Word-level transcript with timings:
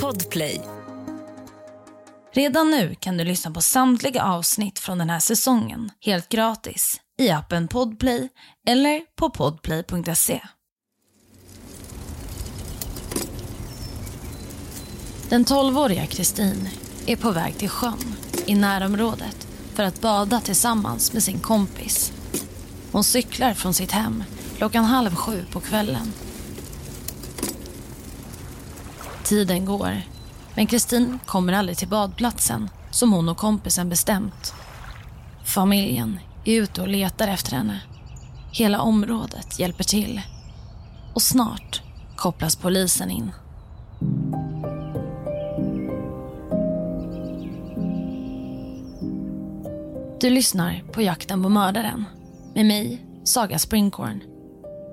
Podplay. 0.00 0.60
Redan 2.32 2.70
nu 2.70 2.94
kan 2.94 3.16
du 3.16 3.24
lyssna 3.24 3.50
på 3.50 3.62
samtliga 3.62 4.24
avsnitt 4.24 4.78
från 4.78 4.98
den 4.98 5.10
här 5.10 5.20
säsongen 5.20 5.90
helt 6.00 6.28
gratis 6.28 7.00
i 7.18 7.30
appen 7.30 7.68
Podplay 7.68 8.28
eller 8.68 9.00
på 9.16 9.30
podplay.se. 9.30 10.40
Den 15.28 15.44
12-åriga 15.44 16.06
Kristin 16.06 16.68
är 17.06 17.16
på 17.16 17.30
väg 17.30 17.58
till 17.58 17.68
sjön 17.68 18.14
i 18.46 18.54
närområdet 18.54 19.46
för 19.74 19.82
att 19.82 20.00
bada 20.00 20.40
tillsammans 20.40 21.12
med 21.12 21.22
sin 21.22 21.40
kompis. 21.40 22.12
Hon 22.92 23.04
cyklar 23.04 23.54
från 23.54 23.74
sitt 23.74 23.92
hem 23.92 24.24
klockan 24.56 24.84
halv 24.84 25.14
sju 25.14 25.44
på 25.52 25.60
kvällen. 25.60 26.12
Tiden 29.32 29.64
går, 29.64 30.02
men 30.54 30.66
Kristin 30.66 31.18
kommer 31.26 31.52
aldrig 31.52 31.78
till 31.78 31.88
badplatsen 31.88 32.70
som 32.90 33.12
hon 33.12 33.28
och 33.28 33.36
kompisen 33.36 33.88
bestämt. 33.88 34.54
Familjen 35.44 36.18
är 36.44 36.52
ute 36.52 36.80
och 36.80 36.88
letar 36.88 37.28
efter 37.28 37.56
henne. 37.56 37.80
Hela 38.52 38.80
området 38.80 39.58
hjälper 39.58 39.84
till. 39.84 40.20
Och 41.14 41.22
snart 41.22 41.82
kopplas 42.16 42.56
polisen 42.56 43.10
in. 43.10 43.30
Du 50.20 50.30
lyssnar 50.30 50.82
på 50.92 51.02
Jakten 51.02 51.42
på 51.42 51.48
mördaren 51.48 52.04
med 52.54 52.66
mig, 52.66 53.06
Saga 53.24 53.58
Springhorn. 53.58 54.22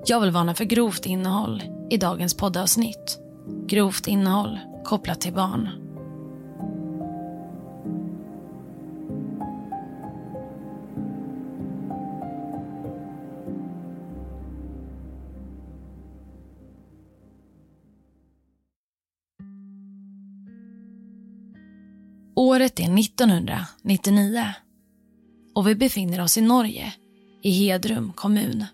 Jag 0.06 0.20
vill 0.20 0.30
varna 0.30 0.54
för 0.54 0.64
grovt 0.64 1.06
innehåll 1.06 1.62
i 1.90 1.96
dagens 1.96 2.36
poddavsnitt. 2.36 3.19
Grovt 3.66 4.06
innehåll 4.06 4.58
kopplat 4.84 5.20
till 5.20 5.32
barn. 5.32 5.68
Året 22.34 22.80
är 22.80 22.98
1999 22.98 24.44
och 25.54 25.68
vi 25.68 25.74
befinner 25.74 26.20
oss 26.20 26.38
i 26.38 26.40
Norge, 26.40 26.94
i 27.42 27.50
Hedrum 27.50 28.12
kommun. 28.12 28.64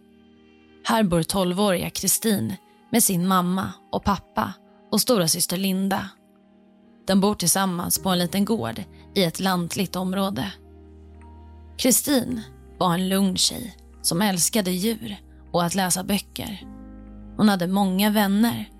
Här 0.85 1.03
bor 1.03 1.21
12-åriga 1.21 1.91
Kristin 1.91 2.55
med 2.91 3.03
sin 3.03 3.29
mamma 3.29 3.73
och 3.93 4.05
pappa 4.05 4.53
och 4.97 5.01
stora 5.01 5.29
syster 5.29 5.57
Linda. 5.57 6.09
De 7.07 7.21
bor 7.21 7.35
tillsammans 7.35 7.99
på 7.99 8.09
en 8.09 8.19
liten 8.19 8.45
gård 8.45 8.83
i 9.15 9.25
ett 9.25 9.41
lantligt 9.41 9.97
område. 9.97 10.53
Kristin 11.79 12.43
var 12.79 12.95
en 12.95 13.09
lugn 13.09 13.37
tjej 13.37 13.77
som 14.03 14.23
älskade 14.23 14.71
djur 14.71 15.17
och 15.53 15.65
att 15.65 15.75
läsa 15.75 16.05
böcker. 16.05 16.67
Hon 17.37 17.49
hade 17.49 17.67
många 17.67 18.11
vänner 18.11 18.71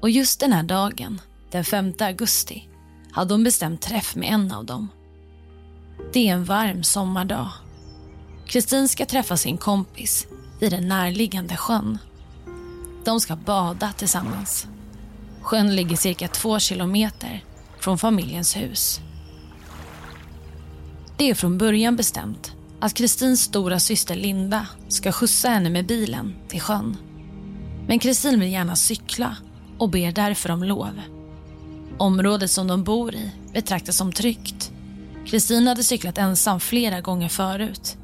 och 0.00 0.10
just 0.10 0.40
den 0.40 0.52
här 0.52 0.62
dagen, 0.62 1.20
den 1.50 1.64
5 1.64 1.94
augusti, 2.00 2.68
hade 3.12 3.34
hon 3.34 3.44
bestämt 3.44 3.82
träff 3.82 4.16
med 4.16 4.32
en 4.32 4.52
av 4.52 4.64
dem. 4.64 4.88
Det 6.12 6.28
är 6.28 6.32
en 6.32 6.44
varm 6.44 6.82
sommardag. 6.82 7.50
Kristin 8.46 8.88
ska 8.88 9.06
träffa 9.06 9.36
sin 9.36 9.58
kompis 9.58 10.26
vid 10.60 10.72
den 10.72 10.88
närliggande 10.88 11.56
sjön. 11.56 11.98
De 13.04 13.20
ska 13.20 13.36
bada 13.36 13.92
tillsammans. 13.92 14.66
Sjön 15.42 15.76
ligger 15.76 15.96
cirka 15.96 16.28
två 16.28 16.58
kilometer 16.58 17.44
från 17.78 17.98
familjens 17.98 18.56
hus. 18.56 19.00
Det 21.16 21.30
är 21.30 21.34
från 21.34 21.58
början 21.58 21.96
bestämt 21.96 22.52
att 22.80 22.94
Kristins 22.94 23.40
stora 23.42 23.80
syster 23.80 24.14
Linda 24.14 24.66
ska 24.88 25.12
skjutsa 25.12 25.48
henne 25.48 25.70
med 25.70 25.86
bilen 25.86 26.34
till 26.48 26.60
sjön. 26.60 26.96
Men 27.86 27.98
Kristin 27.98 28.40
vill 28.40 28.52
gärna 28.52 28.76
cykla 28.76 29.36
och 29.78 29.90
ber 29.90 30.12
därför 30.12 30.50
om 30.50 30.64
lov. 30.64 31.00
Området 31.98 32.50
som 32.50 32.66
de 32.66 32.84
bor 32.84 33.14
i 33.14 33.30
betraktas 33.52 33.96
som 33.96 34.12
tryggt. 34.12 34.72
Kristin 35.26 35.66
hade 35.66 35.82
cyklat 35.82 36.18
ensam 36.18 36.60
flera 36.60 37.00
gånger 37.00 37.28
förut. 37.28 37.96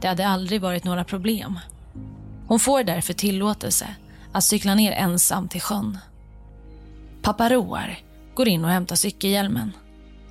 Det 0.00 0.08
hade 0.08 0.28
aldrig 0.28 0.60
varit 0.60 0.84
några 0.84 1.04
problem. 1.04 1.58
Hon 2.46 2.60
får 2.60 2.84
därför 2.84 3.12
tillåtelse 3.12 3.94
att 4.32 4.44
cykla 4.44 4.74
ner 4.74 4.92
ensam 4.92 5.48
till 5.48 5.60
sjön. 5.60 5.98
Pappa 7.22 7.50
Roar 7.50 7.98
går 8.34 8.48
in 8.48 8.64
och 8.64 8.70
hämtar 8.70 8.96
cykelhjälmen. 8.96 9.72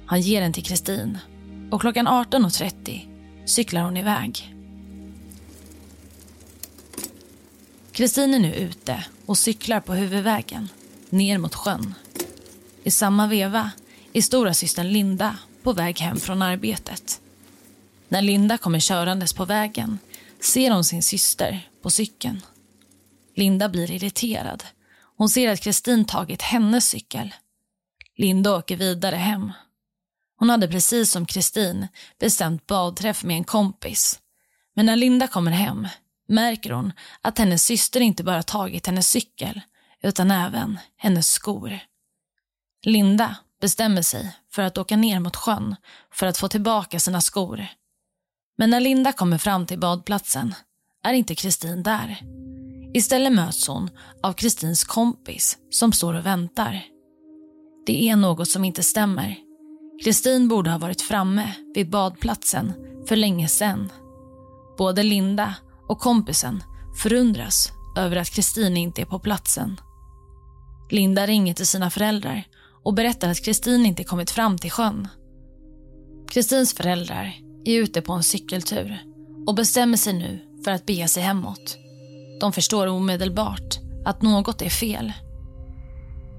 Han 0.05 0.21
ger 0.21 0.41
den 0.41 0.53
till 0.53 0.63
Kristin 0.63 1.17
och 1.71 1.81
klockan 1.81 2.07
18.30 2.07 3.07
cyklar 3.45 3.81
hon 3.81 3.97
iväg. 3.97 4.55
Kristin 7.91 8.33
är 8.33 8.39
nu 8.39 8.53
ute 8.53 9.05
och 9.25 9.37
cyklar 9.37 9.79
på 9.79 9.93
huvudvägen 9.93 10.69
ner 11.09 11.37
mot 11.37 11.55
sjön. 11.55 11.93
I 12.83 12.91
samma 12.91 13.27
veva 13.27 13.71
är 14.13 14.21
stora 14.21 14.53
systern 14.53 14.87
Linda 14.87 15.37
på 15.63 15.73
väg 15.73 15.99
hem 15.99 16.17
från 16.17 16.41
arbetet. 16.41 17.21
När 18.07 18.21
Linda 18.21 18.57
kommer 18.57 18.79
körandes 18.79 19.33
på 19.33 19.45
vägen 19.45 19.99
ser 20.39 20.71
hon 20.71 20.83
sin 20.83 21.03
syster 21.03 21.69
på 21.81 21.89
cykeln. 21.89 22.41
Linda 23.35 23.69
blir 23.69 23.91
irriterad. 23.91 24.63
Hon 25.19 25.29
ser 25.29 25.51
att 25.51 25.61
Kristin 25.61 26.05
tagit 26.05 26.41
hennes 26.41 26.89
cykel. 26.89 27.33
Linda 28.17 28.55
åker 28.55 28.77
vidare 28.77 29.15
hem. 29.15 29.51
Hon 30.37 30.49
hade 30.49 30.67
precis 30.67 31.11
som 31.11 31.25
Kristin 31.25 31.87
bestämt 32.19 32.67
badträff 32.67 33.23
med 33.23 33.35
en 33.35 33.43
kompis. 33.43 34.19
Men 34.75 34.85
när 34.85 34.95
Linda 34.95 35.27
kommer 35.27 35.51
hem 35.51 35.87
märker 36.27 36.71
hon 36.71 36.91
att 37.21 37.37
hennes 37.37 37.63
syster 37.63 37.99
inte 38.01 38.23
bara 38.23 38.43
tagit 38.43 38.87
hennes 38.87 39.09
cykel 39.09 39.61
utan 40.01 40.31
även 40.31 40.79
hennes 40.97 41.31
skor. 41.31 41.79
Linda 42.83 43.35
bestämmer 43.61 44.01
sig 44.01 44.35
för 44.51 44.61
att 44.61 44.77
åka 44.77 44.97
ner 44.97 45.19
mot 45.19 45.35
sjön 45.35 45.75
för 46.13 46.27
att 46.27 46.37
få 46.37 46.47
tillbaka 46.47 46.99
sina 46.99 47.21
skor. 47.21 47.67
Men 48.57 48.69
när 48.69 48.79
Linda 48.79 49.11
kommer 49.11 49.37
fram 49.37 49.65
till 49.65 49.79
badplatsen 49.79 50.55
är 51.03 51.13
inte 51.13 51.35
Kristin 51.35 51.83
där. 51.83 52.19
Istället 52.93 53.33
möts 53.33 53.67
hon 53.67 53.89
av 54.23 54.33
Kristins 54.33 54.83
kompis 54.83 55.57
som 55.69 55.91
står 55.91 56.13
och 56.13 56.25
väntar. 56.25 56.85
Det 57.85 58.09
är 58.09 58.15
något 58.15 58.49
som 58.49 58.65
inte 58.65 58.83
stämmer. 58.83 59.35
Kristin 60.03 60.47
borde 60.47 60.69
ha 60.69 60.77
varit 60.77 61.01
framme 61.01 61.53
vid 61.75 61.89
badplatsen 61.89 62.73
för 63.07 63.15
länge 63.15 63.47
sedan. 63.47 63.91
Både 64.77 65.03
Linda 65.03 65.55
och 65.87 65.99
kompisen 65.99 66.63
förundras 67.03 67.71
över 67.97 68.15
att 68.15 68.29
Kristin 68.29 68.77
inte 68.77 69.01
är 69.01 69.05
på 69.05 69.19
platsen. 69.19 69.79
Linda 70.91 71.27
ringer 71.27 71.53
till 71.53 71.67
sina 71.67 71.89
föräldrar 71.89 72.43
och 72.83 72.93
berättar 72.93 73.29
att 73.29 73.45
Kristin 73.45 73.85
inte 73.85 74.03
kommit 74.03 74.31
fram 74.31 74.57
till 74.57 74.71
sjön. 74.71 75.07
Kristins 76.31 76.73
föräldrar 76.73 77.33
är 77.65 77.79
ute 77.79 78.01
på 78.01 78.13
en 78.13 78.23
cykeltur 78.23 79.03
och 79.47 79.55
bestämmer 79.55 79.97
sig 79.97 80.13
nu 80.13 80.39
för 80.65 80.71
att 80.71 80.85
bege 80.85 81.07
sig 81.07 81.23
hemåt. 81.23 81.77
De 82.39 82.53
förstår 82.53 82.87
omedelbart 82.87 83.79
att 84.05 84.21
något 84.21 84.61
är 84.61 84.69
fel. 84.69 85.13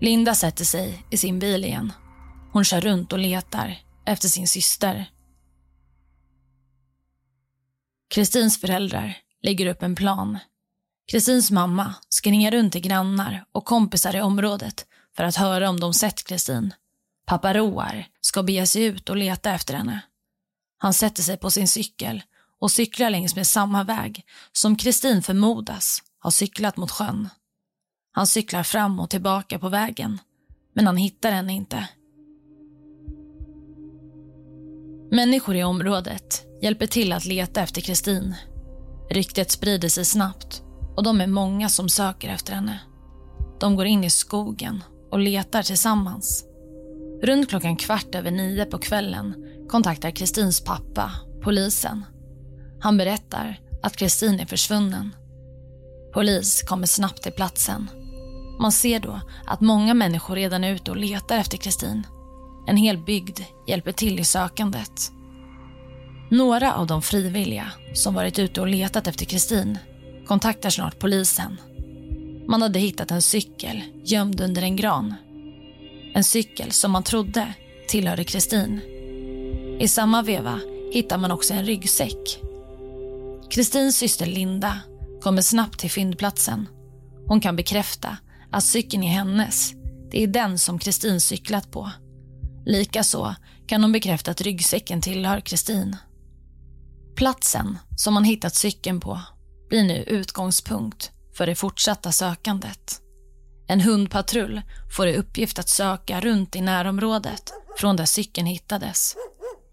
Linda 0.00 0.34
sätter 0.34 0.64
sig 0.64 1.06
i 1.10 1.16
sin 1.16 1.38
bil 1.38 1.64
igen. 1.64 1.92
Hon 2.52 2.64
kör 2.64 2.80
runt 2.80 3.12
och 3.12 3.18
letar 3.18 3.78
efter 4.06 4.28
sin 4.28 4.48
syster. 4.48 5.10
Kristins 8.14 8.60
föräldrar 8.60 9.18
lägger 9.42 9.66
upp 9.66 9.82
en 9.82 9.94
plan. 9.94 10.38
Kristins 11.10 11.50
mamma 11.50 11.94
ska 12.08 12.30
ringa 12.30 12.50
runt 12.50 12.72
till 12.72 12.80
grannar 12.80 13.44
och 13.52 13.64
kompisar 13.64 14.16
i 14.16 14.20
området 14.20 14.86
för 15.16 15.24
att 15.24 15.36
höra 15.36 15.68
om 15.68 15.80
de 15.80 15.94
sett 15.94 16.24
Kristin. 16.24 16.74
Pappa 17.26 17.54
Roar 17.54 18.06
ska 18.20 18.42
bege 18.42 18.66
sig 18.66 18.84
ut 18.84 19.08
och 19.08 19.16
leta 19.16 19.50
efter 19.52 19.74
henne. 19.74 20.00
Han 20.78 20.94
sätter 20.94 21.22
sig 21.22 21.36
på 21.36 21.50
sin 21.50 21.68
cykel 21.68 22.22
och 22.60 22.70
cyklar 22.70 23.10
längs 23.10 23.36
med 23.36 23.46
samma 23.46 23.84
väg 23.84 24.24
som 24.52 24.76
Kristin 24.76 25.22
förmodas 25.22 26.02
ha 26.22 26.30
cyklat 26.30 26.76
mot 26.76 26.90
sjön. 26.90 27.28
Han 28.12 28.26
cyklar 28.26 28.62
fram 28.62 29.00
och 29.00 29.10
tillbaka 29.10 29.58
på 29.58 29.68
vägen, 29.68 30.18
men 30.74 30.86
han 30.86 30.96
hittar 30.96 31.32
henne 31.32 31.52
inte. 31.52 31.88
Människor 35.12 35.56
i 35.56 35.64
området 35.64 36.46
hjälper 36.62 36.86
till 36.86 37.12
att 37.12 37.24
leta 37.24 37.62
efter 37.62 37.80
Kristin. 37.80 38.34
Ryktet 39.10 39.50
sprider 39.50 39.88
sig 39.88 40.04
snabbt 40.04 40.62
och 40.96 41.02
de 41.02 41.20
är 41.20 41.26
många 41.26 41.68
som 41.68 41.88
söker 41.88 42.28
efter 42.28 42.52
henne. 42.52 42.80
De 43.60 43.76
går 43.76 43.86
in 43.86 44.04
i 44.04 44.10
skogen 44.10 44.84
och 45.10 45.18
letar 45.18 45.62
tillsammans. 45.62 46.44
Runt 47.22 47.48
klockan 47.48 47.76
kvart 47.76 48.14
över 48.14 48.30
nio 48.30 48.64
på 48.64 48.78
kvällen 48.78 49.34
kontaktar 49.68 50.10
Kristins 50.10 50.64
pappa 50.64 51.12
polisen. 51.42 52.04
Han 52.80 52.96
berättar 52.96 53.60
att 53.82 53.96
Kristin 53.96 54.40
är 54.40 54.46
försvunnen. 54.46 55.14
Polis 56.12 56.62
kommer 56.62 56.86
snabbt 56.86 57.22
till 57.22 57.32
platsen. 57.32 57.90
Man 58.60 58.72
ser 58.72 59.00
då 59.00 59.20
att 59.46 59.60
många 59.60 59.94
människor 59.94 60.34
redan 60.34 60.64
är 60.64 60.72
ute 60.72 60.90
och 60.90 60.96
letar 60.96 61.38
efter 61.38 61.56
Kristin. 61.56 62.06
En 62.66 62.76
hel 62.76 62.98
bygd 62.98 63.40
hjälper 63.66 63.92
till 63.92 64.20
i 64.20 64.24
sökandet. 64.24 65.12
Några 66.30 66.74
av 66.74 66.86
de 66.86 67.02
frivilliga 67.02 67.72
som 67.94 68.14
varit 68.14 68.38
ute 68.38 68.60
och 68.60 68.68
letat 68.68 69.06
efter 69.06 69.24
Kristin 69.24 69.78
kontaktar 70.26 70.70
snart 70.70 70.98
polisen. 70.98 71.60
Man 72.48 72.62
hade 72.62 72.78
hittat 72.78 73.10
en 73.10 73.22
cykel 73.22 73.82
gömd 74.04 74.40
under 74.40 74.62
en 74.62 74.76
gran. 74.76 75.14
En 76.14 76.24
cykel 76.24 76.72
som 76.72 76.90
man 76.90 77.02
trodde 77.02 77.54
tillhörde 77.88 78.24
Kristin. 78.24 78.80
I 79.80 79.88
samma 79.88 80.22
veva 80.22 80.60
hittar 80.92 81.18
man 81.18 81.30
också 81.30 81.54
en 81.54 81.66
ryggsäck. 81.66 82.40
Kristins 83.50 83.96
syster 83.96 84.26
Linda 84.26 84.80
kommer 85.22 85.42
snabbt 85.42 85.80
till 85.80 85.90
fyndplatsen. 85.90 86.68
Hon 87.26 87.40
kan 87.40 87.56
bekräfta 87.56 88.16
att 88.50 88.64
cykeln 88.64 89.02
är 89.02 89.08
hennes. 89.08 89.72
Det 90.10 90.22
är 90.22 90.26
den 90.26 90.58
som 90.58 90.78
Kristin 90.78 91.20
cyklat 91.20 91.70
på. 91.70 91.90
Likaså 92.66 93.34
kan 93.66 93.82
hon 93.82 93.92
bekräfta 93.92 94.30
att 94.30 94.40
ryggsäcken 94.40 95.00
tillhör 95.00 95.40
Kristin. 95.40 95.96
Platsen 97.16 97.78
som 97.96 98.14
man 98.14 98.24
hittat 98.24 98.54
cykeln 98.54 99.00
på 99.00 99.20
blir 99.68 99.84
nu 99.84 100.02
utgångspunkt 100.02 101.10
för 101.36 101.46
det 101.46 101.54
fortsatta 101.54 102.12
sökandet. 102.12 103.00
En 103.66 103.80
hundpatrull 103.80 104.62
får 104.96 105.08
i 105.08 105.16
uppgift 105.16 105.58
att 105.58 105.68
söka 105.68 106.20
runt 106.20 106.56
i 106.56 106.60
närområdet 106.60 107.52
från 107.76 107.96
där 107.96 108.04
cykeln 108.04 108.46
hittades. 108.46 109.16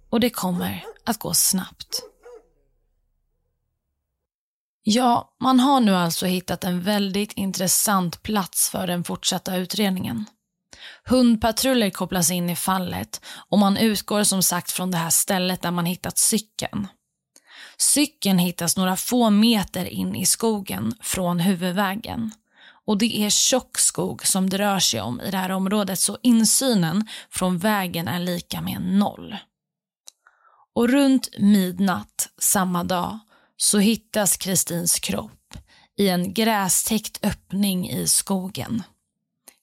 Och 0.10 0.20
det 0.20 0.30
kommer 0.30 0.84
att 1.06 1.20
gå 1.20 1.34
snabbt. 1.34 2.04
Ja, 4.89 5.36
man 5.39 5.60
har 5.60 5.80
nu 5.80 5.95
alltså 5.95 6.25
hittat 6.25 6.63
en 6.63 6.81
väldigt 6.81 7.34
intressant 7.34 8.24
plats 8.24 8.69
för 8.69 8.88
den 8.88 9.04
fortsatta 9.04 9.56
utredningen. 9.56 10.25
Hundpatruller 11.06 11.89
kopplas 11.89 12.31
in 12.31 12.50
i 12.50 12.56
fallet 12.56 13.22
och 13.50 13.60
man 13.60 13.78
utgår 13.78 14.24
som 14.24 14.44
sagt 14.44 14.72
från 14.72 14.92
det 14.92 14.98
här 14.98 15.10
stället 15.10 15.62
där 15.62 15.72
man 15.72 15.86
hittat 15.86 16.18
cykeln. 16.18 16.88
Cykeln 17.78 18.39
hittas 18.39 18.78
några 18.78 18.95
få 18.95 19.30
meter 19.30 19.86
in 19.86 20.16
i 20.16 20.25
skogen 20.25 20.94
från 21.01 21.40
huvudvägen. 21.40 22.31
Och 22.86 22.98
det 22.98 23.18
är 23.18 23.30
tjock 23.30 23.78
skog 23.78 24.25
som 24.25 24.50
det 24.50 24.57
rör 24.57 24.80
sig 24.80 25.01
om 25.01 25.22
i 25.22 25.31
det 25.31 25.38
här 25.38 25.51
området 25.51 26.00
så 26.00 26.18
insynen 26.22 27.07
från 27.30 27.57
vägen 27.57 28.07
är 28.07 28.19
lika 28.19 28.62
med 28.62 28.81
noll. 28.81 29.38
Och 30.75 30.90
runt 30.90 31.30
midnatt 31.38 32.30
samma 32.38 32.83
dag 32.83 33.19
så 33.57 33.80
hittas 33.80 34.38
Kristins 34.38 35.00
kropp 35.00 35.57
i 35.98 36.09
en 36.09 36.33
grästäckt 36.33 37.25
öppning 37.25 37.89
i 37.89 38.07
skogen. 38.07 38.83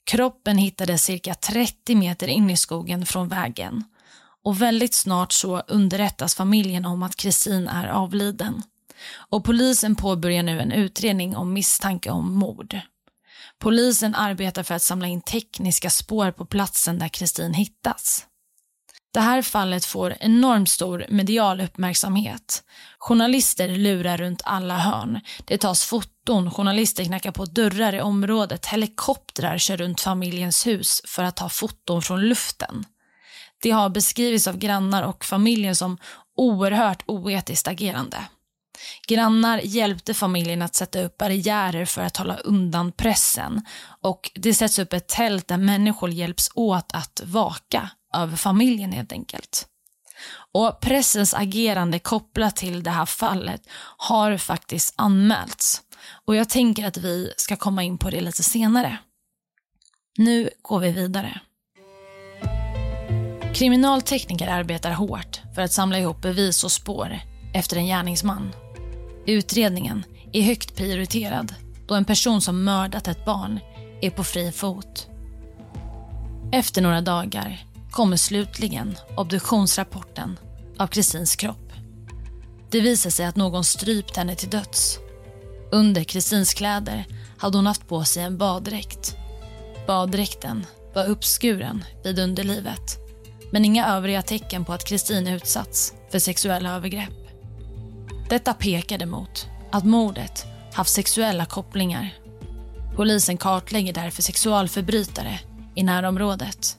Kroppen 0.07 0.59
hittades 0.59 1.05
cirka 1.05 1.35
30 1.35 1.95
meter 1.95 2.29
in 2.29 2.51
i 2.51 2.57
skogen 2.57 3.07
från 3.07 3.29
vägen 3.29 3.85
och 4.45 4.63
väldigt 4.63 4.95
snart 4.95 5.33
så 5.33 5.61
underrättas 5.61 6.35
familjen 6.35 6.85
om 6.85 7.03
att 7.03 7.17
Kristin 7.17 7.69
är 7.69 7.89
avliden. 7.89 8.63
Och 9.15 9.45
polisen 9.45 9.97
påbörjar 9.97 10.43
nu 10.43 10.61
en 10.61 10.73
utredning 10.73 11.37
om 11.37 11.53
misstanke 11.53 12.11
om 12.11 12.33
mord. 12.33 12.81
Polisen 13.59 14.15
arbetar 14.15 14.63
för 14.63 14.75
att 14.75 14.83
samla 14.83 15.07
in 15.07 15.23
tekniska 15.23 15.91
spår 15.91 16.31
på 16.31 16.47
platsen 16.47 16.99
där 16.99 17.09
Kristin 17.09 17.55
hittas. 17.55 18.27
Det 19.15 19.21
här 19.21 19.43
fallet 19.43 19.85
får 19.85 20.17
enormt 20.21 20.69
stor 20.69 21.07
medial 21.09 21.61
uppmärksamhet. 21.61 22.63
Journalister 22.99 23.69
lurar 23.69 24.17
runt 24.17 24.43
alla 24.45 24.79
hörn. 24.79 25.21
Det 25.45 25.59
tas 25.59 25.85
foton, 25.85 26.51
journalister 26.51 27.05
knackar 27.05 27.31
på 27.31 27.45
dörrar 27.45 27.95
i 27.95 28.01
området, 28.01 28.67
helikoptrar 28.67 29.59
kör 29.59 29.77
runt 29.77 30.01
familjens 30.01 30.67
hus 30.67 31.03
för 31.07 31.23
att 31.23 31.37
ta 31.37 31.49
foton 31.49 32.03
från 32.03 32.21
luften. 32.21 32.85
Det 33.63 33.71
har 33.71 33.91
beskrivits 33.91 34.47
av 34.47 34.59
grannar 34.59 35.03
och 35.03 35.25
familjen 35.25 35.77
som 35.77 35.99
oerhört 36.37 37.03
oetiskt 37.07 37.69
agerande. 37.69 38.19
Grannar 39.09 39.61
hjälpte 39.65 40.15
familjen 40.15 40.63
att 40.63 40.75
sätta 40.75 41.03
upp 41.03 41.19
barriärer 41.19 41.85
för 41.85 42.03
att 42.03 42.17
hålla 42.17 42.37
undan 42.37 42.93
pressen 42.93 43.63
och 44.03 44.31
det 44.35 44.55
sätts 44.55 44.79
upp 44.79 44.93
ett 44.93 45.09
tält 45.09 45.49
där 45.49 45.57
människor 45.57 46.11
hjälps 46.11 46.51
åt 46.55 46.93
att 46.93 47.23
vaka 47.25 47.91
över 48.15 48.37
familjen 48.37 48.93
helt 48.93 49.13
enkelt. 49.13 49.67
Och 50.53 50.81
pressens 50.81 51.35
agerande 51.35 51.99
kopplat 51.99 52.57
till 52.57 52.83
det 52.83 52.91
här 52.91 53.07
fallet 53.07 53.63
har 53.97 54.37
faktiskt 54.37 54.95
anmälts. 54.97 55.83
Och 56.25 56.37
jag 56.37 56.49
tänker 56.49 56.87
att 56.87 56.97
vi 56.97 57.33
ska 57.37 57.57
komma 57.57 57.83
in 57.83 57.99
på 57.99 58.11
det 58.11 58.21
lite 58.21 58.43
senare. 58.43 58.99
Nu 60.19 60.51
går 60.63 60.81
vi 60.81 60.91
vidare. 60.91 61.41
Kriminaltekniker 63.55 64.49
arbetar 64.49 64.91
hårt 64.91 65.41
för 65.55 65.63
att 65.63 65.73
samla 65.73 65.99
ihop 65.99 66.23
bevis 66.23 66.65
och 66.65 66.73
spår 66.73 67.19
efter 67.55 67.77
en 67.77 67.87
gärningsman. 67.87 68.53
Utredningen 69.27 70.05
är 70.33 70.43
högt 70.43 70.77
prioriterad 70.77 71.55
då 71.87 71.95
en 71.95 72.05
person 72.05 72.41
som 72.41 72.65
mördat 72.65 73.09
ett 73.09 73.25
barn 73.25 73.61
är 74.01 74.11
på 74.11 74.25
fri 74.25 74.53
fot. 74.53 75.09
Efter 76.53 76.83
några 76.83 77.01
dagar 77.01 77.65
kommer 77.95 78.17
slutligen 78.17 78.97
obduktionsrapporten 79.17 80.39
av 80.79 80.87
Kristins 80.87 81.37
kropp. 81.37 81.73
Det 82.71 82.81
visar 82.81 83.11
sig 83.11 83.27
att 83.27 83.37
någon 83.37 83.65
strypt 83.65 84.17
henne 84.17 84.35
till 84.35 84.51
döds. 84.51 84.99
Under 85.73 86.05
Kristins 86.05 86.55
kläder 86.55 87.05
hade 87.39 87.59
hon 87.59 87.67
haft 87.67 87.89
på 87.89 88.05
sig 88.05 88.23
en 88.23 88.39
baddräkt. 88.39 89.17
Baddräkten 89.87 90.67
var 90.95 91.07
uppskuren 91.07 91.85
vid 92.05 92.19
underlivet 92.19 92.99
men 93.53 93.65
inga 93.65 93.87
övriga 93.87 94.23
tecken 94.23 94.65
på 94.65 94.73
att 94.73 94.85
Kristin 94.85 95.27
utsatts 95.27 95.95
för 96.11 96.19
sexuella 96.19 96.77
övergrepp. 96.77 97.29
Detta 98.29 98.55
pekade 98.55 99.07
mot 99.07 99.47
att 99.73 99.85
mordet 99.85 100.47
haft 100.73 100.91
sexuella 100.91 101.45
kopplingar. 101.45 102.15
Polisen 102.97 103.37
kartlägger 103.37 103.93
därför 103.93 104.23
sexualförbrytare 104.23 105.41
i 105.75 105.83
närområdet. 105.83 106.79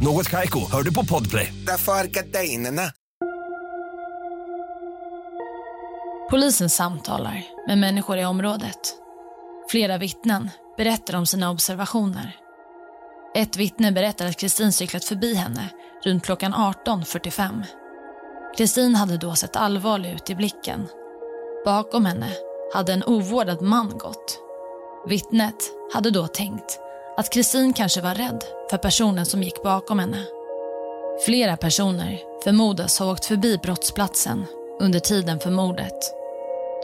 Något 0.00 0.28
Kaiko, 0.28 0.70
hör 0.72 0.82
du 0.82 0.94
på 0.94 1.04
Podplay. 1.04 1.54
Därför 1.66 1.92
är 1.92 2.04
gardinerna. 2.04 2.82
Polisen 6.30 6.70
samtalar 6.70 7.44
med 7.66 7.78
människor 7.78 8.18
i 8.18 8.24
området. 8.24 8.78
Flera 9.70 9.98
vittnen 9.98 10.50
berättar 10.76 11.16
om 11.16 11.26
sina 11.26 11.50
observationer. 11.50 12.36
Ett 13.34 13.56
vittne 13.56 13.92
berättar 13.92 14.26
att 14.26 14.40
Kristin 14.40 14.72
cyklat 14.72 15.04
förbi 15.04 15.34
henne 15.34 15.70
runt 16.04 16.24
klockan 16.24 16.54
18.45. 16.54 17.64
Kristin 18.56 18.94
hade 18.94 19.16
då 19.16 19.34
sett 19.34 19.56
allvarlig 19.56 20.12
ut 20.12 20.30
i 20.30 20.34
blicken. 20.34 20.88
Bakom 21.64 22.04
henne 22.04 22.28
hade 22.74 22.92
en 22.92 23.04
ovårdad 23.04 23.62
man 23.62 23.88
gått. 23.88 24.40
Vittnet 25.08 25.70
hade 25.94 26.10
då 26.10 26.26
tänkt 26.26 26.87
att 27.18 27.30
Kristin 27.30 27.72
kanske 27.72 28.00
var 28.00 28.14
rädd 28.14 28.44
för 28.70 28.78
personen 28.78 29.26
som 29.26 29.42
gick 29.42 29.62
bakom 29.62 29.98
henne. 29.98 30.24
Flera 31.26 31.56
personer 31.56 32.18
förmodas 32.44 32.98
ha 32.98 33.12
åkt 33.12 33.24
förbi 33.24 33.58
brottsplatsen 33.62 34.44
under 34.80 35.00
tiden 35.00 35.40
för 35.40 35.50
mordet. 35.50 36.14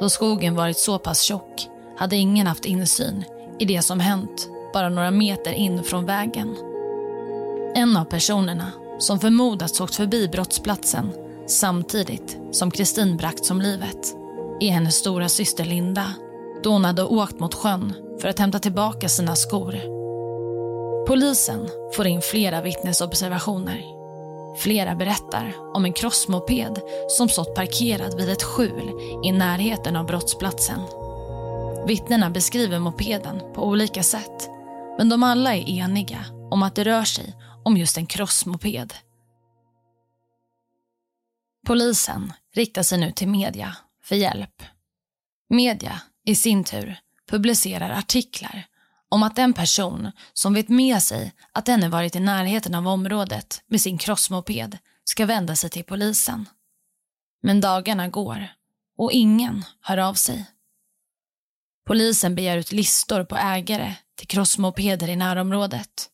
Då 0.01 0.11
skogen 0.11 0.55
varit 0.55 0.79
så 0.79 0.99
pass 0.99 1.21
tjock 1.21 1.69
hade 1.97 2.17
ingen 2.17 2.47
haft 2.47 2.65
insyn 2.65 3.25
i 3.59 3.65
det 3.65 3.83
som 3.83 4.01
hänt 4.01 4.49
bara 4.73 4.89
några 4.89 5.11
meter 5.11 5.53
in 5.53 5.83
från 5.83 6.07
vägen. 6.07 6.57
En 7.75 7.97
av 7.97 8.05
personerna 8.05 8.73
som 8.99 9.21
förmodats 9.21 9.81
åkt 9.81 9.95
förbi 9.95 10.29
brottsplatsen 10.29 11.13
samtidigt 11.47 12.39
som 12.51 12.71
Kristin 12.71 13.17
bragt 13.17 13.45
som 13.45 13.61
livet 13.61 14.15
är 14.61 14.71
hennes 14.71 14.95
stora 14.95 15.29
syster 15.29 15.65
Linda 15.65 16.15
då 16.63 16.71
hon 16.71 16.85
hade 16.85 17.03
åkt 17.05 17.41
mot 17.41 17.55
sjön 17.55 17.93
för 18.21 18.29
att 18.29 18.39
hämta 18.39 18.59
tillbaka 18.59 19.09
sina 19.09 19.37
skor. 19.37 19.94
Polisen 21.07 21.69
får 21.97 22.07
in 22.07 22.23
flera 22.23 22.61
vittnesobservationer. 22.61 23.83
Flera 24.57 24.95
berättar 24.95 25.55
om 25.75 25.85
en 25.85 25.93
krossmoped 25.93 26.81
som 27.09 27.29
stått 27.29 27.55
parkerad 27.55 28.17
vid 28.17 28.31
ett 28.31 28.43
skjul 28.43 28.91
i 29.25 29.33
närheten 29.33 29.97
av 29.97 30.07
brottsplatsen. 30.07 30.81
Vittnena 31.87 32.31
beskriver 32.31 32.79
mopeden 32.79 33.39
på 33.55 33.67
olika 33.67 34.03
sätt 34.03 34.49
Men 34.99 35.09
de 35.09 35.23
alla 35.23 35.55
är 35.55 35.69
eniga 35.69 36.25
om 36.51 36.63
att 36.63 36.75
det 36.75 36.85
rör 36.85 37.05
sig 37.05 37.35
om 37.65 37.77
just 37.77 37.97
en 37.97 38.07
krossmoped. 38.07 38.95
Polisen 41.67 42.33
riktar 42.55 42.83
sig 42.83 42.99
nu 42.99 43.13
till 43.13 43.29
media 43.29 43.77
för 44.03 44.17
hjälp. 44.17 44.63
Media 45.49 46.01
i 46.27 46.35
sin 46.35 46.65
tur 46.65 46.97
publicerar 47.31 47.91
artiklar 47.91 48.67
om 49.15 49.23
att 49.23 49.39
en 49.39 49.53
person 49.53 50.13
som 50.33 50.55
vet 50.55 50.69
med 50.69 51.03
sig 51.03 51.33
att 51.53 51.67
denne 51.67 51.89
varit 51.89 52.17
i 52.17 52.21
närheten 52.21 52.75
av 52.75 52.89
området 52.89 53.63
med 53.67 53.81
sin 53.81 53.99
krossmoped 53.99 54.79
ska 55.05 55.27
vända 55.27 55.57
sig 55.57 55.71
till 55.71 55.85
polisen. 55.85 56.49
Men 57.43 57.61
dagarna 57.61 58.09
går 58.09 58.49
och 58.99 59.13
ingen 59.13 59.65
hör 59.81 59.99
av 59.99 60.15
sig. 60.15 60.47
Polisen 61.87 62.35
begär 62.35 62.57
ut 62.57 62.73
listor 62.73 63.25
på 63.25 63.37
ägare 63.37 63.95
till 64.17 64.29
krossmopeder 64.29 65.09
i 65.09 65.17
närområdet. 65.17 66.11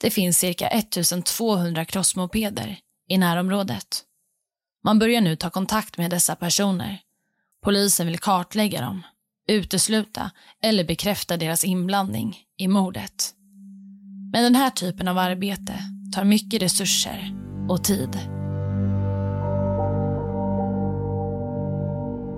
Det 0.00 0.10
finns 0.10 0.38
cirka 0.38 0.68
1200 0.68 1.84
krossmopeder 1.84 2.78
i 3.08 3.18
närområdet. 3.18 4.04
Man 4.84 4.98
börjar 4.98 5.20
nu 5.20 5.36
ta 5.36 5.50
kontakt 5.50 5.98
med 5.98 6.10
dessa 6.10 6.36
personer. 6.36 6.98
Polisen 7.62 8.06
vill 8.06 8.18
kartlägga 8.18 8.80
dem, 8.80 9.02
utesluta 9.48 10.30
eller 10.62 10.84
bekräfta 10.84 11.36
deras 11.36 11.64
inblandning 11.64 12.38
i 12.58 12.68
mordet. 12.68 13.34
Men 14.32 14.44
den 14.44 14.54
här 14.54 14.70
typen 14.70 15.08
av 15.08 15.18
arbete 15.18 15.74
tar 16.14 16.24
mycket 16.24 16.62
resurser 16.62 17.34
och 17.68 17.84
tid. 17.84 18.18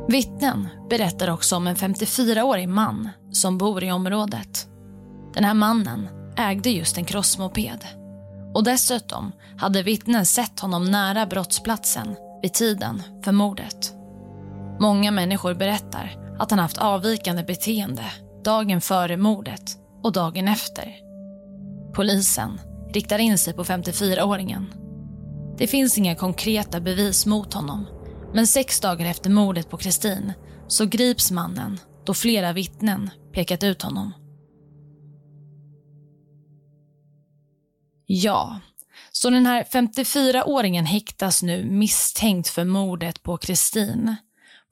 Vittnen 0.09 0.69
berättar 0.91 1.31
också 1.31 1.57
om 1.57 1.67
en 1.67 1.77
54-årig 1.77 2.69
man 2.69 3.09
som 3.33 3.59
bor 3.59 3.85
i 3.85 3.93
området. 3.93 4.69
Den 5.35 5.45
här 5.45 5.55
mannen 5.55 6.09
ägde 6.37 6.71
just 6.71 6.99
en 6.99 7.05
krossmoped. 7.05 7.85
Och 8.55 8.65
dessutom 8.65 9.33
hade 9.57 9.83
vittnen 9.83 10.27
sett 10.27 10.61
honom 10.61 10.85
nära 10.91 11.27
brottsplatsen 11.27 12.17
vid 12.43 12.55
tiden 12.55 13.03
för 13.25 13.33
mordet. 13.33 13.95
Många 14.85 15.11
människor 15.11 15.55
berättar 15.55 16.17
att 16.39 16.51
han 16.51 16.59
haft 16.59 16.79
avvikande 16.79 17.43
beteende 17.43 18.05
dagen 18.45 18.81
före 18.81 19.17
mordet 19.17 19.77
och 20.03 20.13
dagen 20.13 20.49
efter. 20.49 20.97
Polisen 21.95 22.61
riktar 22.93 23.19
in 23.19 23.39
sig 23.39 23.55
på 23.55 23.65
54-åringen. 23.65 24.67
Det 25.59 25.67
finns 25.67 25.99
inga 25.99 26.15
konkreta 26.15 26.81
bevis 26.81 27.27
mot 27.27 27.55
honom 27.55 27.87
men 28.35 28.47
sex 28.47 28.81
dagar 28.81 29.07
efter 29.07 29.31
mordet 29.31 29.71
på 29.71 29.77
Kristin 29.77 30.33
så 30.69 30.87
grips 30.87 31.31
mannen 31.31 31.79
då 32.07 32.15
flera 32.15 32.53
vittnen 32.53 33.11
pekat 33.33 33.63
ut 33.63 33.83
honom. 33.83 34.13
Ja, 38.07 38.61
så 39.13 39.31
den 39.31 39.47
här 39.47 39.65
54-åringen 39.65 40.85
häktas 40.85 41.43
nu 41.43 41.65
misstänkt 41.65 42.49
för 42.49 42.65
mordet 42.65 43.23
på 43.23 43.37
Kristin. 43.37 44.17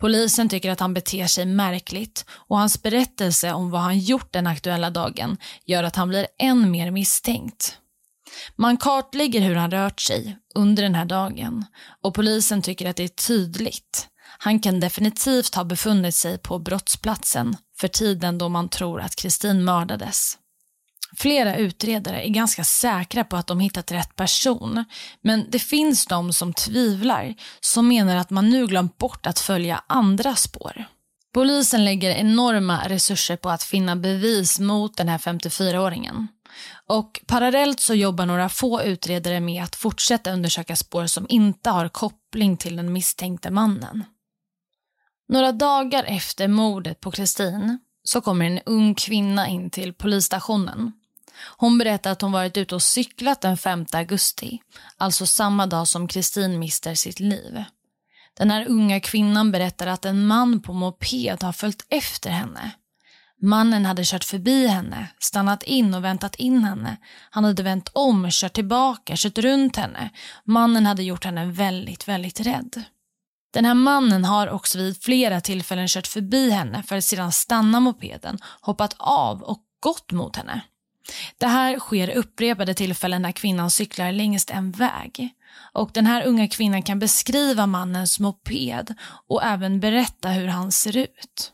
Polisen 0.03 0.49
tycker 0.49 0.71
att 0.71 0.81
han 0.81 0.95
beter 0.95 1.27
sig 1.27 1.47
märkligt 1.47 2.25
och 2.31 2.59
hans 2.59 2.83
berättelse 2.83 3.53
om 3.53 3.71
vad 3.71 3.81
han 3.81 3.99
gjort 3.99 4.33
den 4.33 4.47
aktuella 4.47 4.91
dagen 4.91 5.37
gör 5.65 5.85
att 5.85 5.97
han 5.97 6.09
blir 6.09 6.27
än 6.39 6.71
mer 6.71 6.91
misstänkt. 6.91 7.79
Man 8.57 8.77
kartlägger 8.77 9.41
hur 9.41 9.55
han 9.55 9.71
rört 9.71 10.01
sig 10.01 10.39
under 10.55 10.83
den 10.83 10.95
här 10.95 11.05
dagen 11.05 11.65
och 12.03 12.15
polisen 12.15 12.63
tycker 12.63 12.91
att 12.91 12.97
det 12.97 13.05
är 13.05 13.09
tydligt. 13.09 14.09
Han 14.39 14.61
kan 14.61 14.81
definitivt 14.81 15.55
ha 15.55 15.65
befunnit 15.65 16.15
sig 16.15 16.39
på 16.39 16.59
brottsplatsen 16.59 17.57
för 17.79 17.89
tiden 17.89 18.39
då 18.39 18.49
man 18.49 18.69
tror 18.69 19.01
att 19.01 19.17
Kristin 19.17 19.65
mördades. 19.65 20.39
Flera 21.17 21.57
utredare 21.57 22.23
är 22.23 22.29
ganska 22.29 22.65
säkra 22.65 23.25
på 23.25 23.37
att 23.37 23.47
de 23.47 23.61
hittat 23.61 23.93
rätt 23.93 24.17
person. 24.17 24.85
Men 25.21 25.47
det 25.49 25.59
finns 25.59 26.07
de 26.07 26.33
som 26.33 26.53
tvivlar, 26.53 27.35
som 27.61 27.89
menar 27.89 28.17
att 28.17 28.31
man 28.31 28.51
nu 28.51 28.67
glömt 28.67 28.99
bort 28.99 29.27
att 29.27 29.39
följa 29.39 29.85
andra 29.87 30.35
spår. 30.35 30.85
Polisen 31.35 31.85
lägger 31.85 32.11
enorma 32.11 32.89
resurser 32.89 33.37
på 33.37 33.51
att 33.51 33.63
finna 33.63 33.97
bevis 33.97 34.61
mot 34.61 34.97
den 34.97 35.09
här 35.09 35.19
54-åringen. 35.19 36.27
Och 36.87 37.21
parallellt 37.27 37.81
så 37.81 37.95
jobbar 37.95 38.27
några 38.27 38.49
få 38.49 38.83
utredare 38.83 39.41
med 39.41 39.63
att 39.63 39.77
fortsätta 39.77 40.33
undersöka 40.33 40.77
spår 40.77 41.07
som 41.07 41.27
inte 41.29 41.71
har 41.71 41.89
koppling 41.89 42.57
till 42.57 42.77
den 42.77 42.93
misstänkte 42.93 43.51
mannen. 43.51 44.05
Några 45.29 45.53
dagar 45.53 46.05
efter 46.05 46.49
mordet 46.49 47.01
på 47.01 47.11
Kristin 47.11 47.79
så 48.05 48.21
kommer 48.21 48.45
en 48.45 48.61
ung 48.67 48.95
kvinna 48.95 49.49
in 49.49 49.71
till 49.71 49.95
polisstationen. 49.95 50.93
Hon 51.57 51.79
berättar 51.79 52.11
att 52.11 52.23
hon 52.23 52.33
varit 52.33 52.57
ute 52.57 52.75
och 52.75 52.83
cyklat 52.83 53.41
den 53.41 53.57
5 53.57 53.87
augusti, 53.93 54.61
alltså 54.97 55.27
samma 55.27 55.67
dag 55.67 55.89
som 55.89 56.09
Kristin 56.09 56.59
mister 56.59 56.95
sitt 56.95 57.21
liv. 57.21 57.65
Den 58.35 58.51
här 58.51 58.67
unga 58.69 59.01
kvinnan 59.01 59.53
berättar 59.53 59.87
att 59.87 60.05
en 60.05 60.27
man 60.27 60.63
på 60.63 60.73
moped 60.73 61.43
har 61.43 61.53
följt 61.53 61.87
efter 61.89 62.31
henne. 62.31 62.71
Mannen 63.45 63.87
hade 63.87 64.05
kört 64.05 64.25
förbi 64.25 64.67
henne, 64.67 65.09
stannat 65.19 65.63
in 65.63 65.95
och 65.95 66.05
väntat 66.05 66.35
in 66.35 66.65
henne. 66.65 66.97
Han 67.31 67.45
hade 67.45 67.63
vänt 67.63 67.91
om, 67.93 68.31
kört 68.31 68.53
tillbaka, 68.53 69.15
kört 69.17 69.39
runt 69.39 69.77
henne. 69.77 70.11
Mannen 70.45 70.87
hade 70.87 71.03
gjort 71.03 71.25
henne 71.25 71.47
väldigt, 71.47 72.09
väldigt 72.09 72.41
rädd. 72.41 72.85
Den 73.53 73.65
här 73.65 73.75
mannen 73.75 74.25
har 74.25 74.49
också 74.49 74.79
vid 74.79 75.03
flera 75.03 75.41
tillfällen 75.41 75.89
kört 75.89 76.07
förbi 76.07 76.51
henne 76.51 76.83
för 76.83 76.97
att 76.97 77.05
sedan 77.05 77.33
stanna 77.33 77.81
mopeden, 77.81 78.39
hoppat 78.61 78.95
av 78.99 79.43
och 79.43 79.59
gått 79.81 80.13
mot 80.13 80.37
henne. 80.37 80.61
Det 81.39 81.47
här 81.47 81.79
sker 81.79 82.11
upprepade 82.11 82.75
tillfällen 82.75 83.23
när 83.23 83.33
kvinnan 83.33 83.71
cyklar 83.71 84.13
längs 84.13 84.47
en 84.51 84.73
väg. 84.73 85.35
Och 85.73 85.91
den 85.95 86.07
här 86.07 86.27
unga 86.27 86.49
kvinnan 86.49 86.83
kan 86.83 86.99
beskriva 86.99 87.67
mannens 87.67 88.21
moped 88.21 88.95
och 89.29 89.43
även 89.45 89.81
berätta 89.81 90.29
hur 90.29 90.47
han 90.47 90.73
ser 90.73 90.97
ut. 90.97 91.53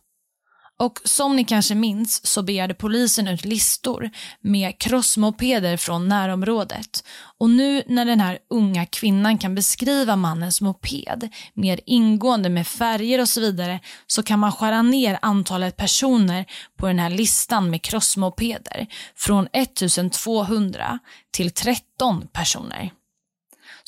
Och 0.80 1.00
som 1.04 1.36
ni 1.36 1.44
kanske 1.44 1.74
minns 1.74 2.26
så 2.26 2.42
begärde 2.42 2.74
polisen 2.74 3.28
ut 3.28 3.44
listor 3.44 4.10
med 4.40 4.78
krossmopeder 4.78 5.76
från 5.76 6.08
närområdet. 6.08 7.04
Och 7.38 7.50
nu 7.50 7.82
när 7.86 8.04
den 8.04 8.20
här 8.20 8.38
unga 8.50 8.86
kvinnan 8.86 9.38
kan 9.38 9.54
beskriva 9.54 10.16
mannens 10.16 10.60
moped 10.60 11.28
mer 11.54 11.80
ingående 11.86 12.48
med 12.48 12.66
färger 12.66 13.20
och 13.20 13.28
så 13.28 13.40
vidare 13.40 13.80
så 14.06 14.22
kan 14.22 14.38
man 14.38 14.52
skära 14.52 14.82
ner 14.82 15.18
antalet 15.22 15.76
personer 15.76 16.46
på 16.76 16.86
den 16.86 16.98
här 16.98 17.10
listan 17.10 17.70
med 17.70 17.82
krossmopeder 17.82 18.86
från 19.16 19.48
1200 19.52 20.98
till 21.30 21.50
13 21.50 22.28
personer. 22.32 22.90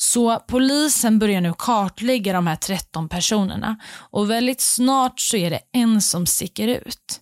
Så 0.03 0.39
polisen 0.39 1.19
börjar 1.19 1.41
nu 1.41 1.53
kartlägga 1.57 2.33
de 2.33 2.47
här 2.47 2.55
13 2.55 3.09
personerna 3.09 3.77
och 4.11 4.29
väldigt 4.29 4.61
snart 4.61 5.19
så 5.19 5.37
är 5.37 5.49
det 5.49 5.59
en 5.73 6.01
som 6.01 6.25
sticker 6.25 6.67
ut. 6.67 7.19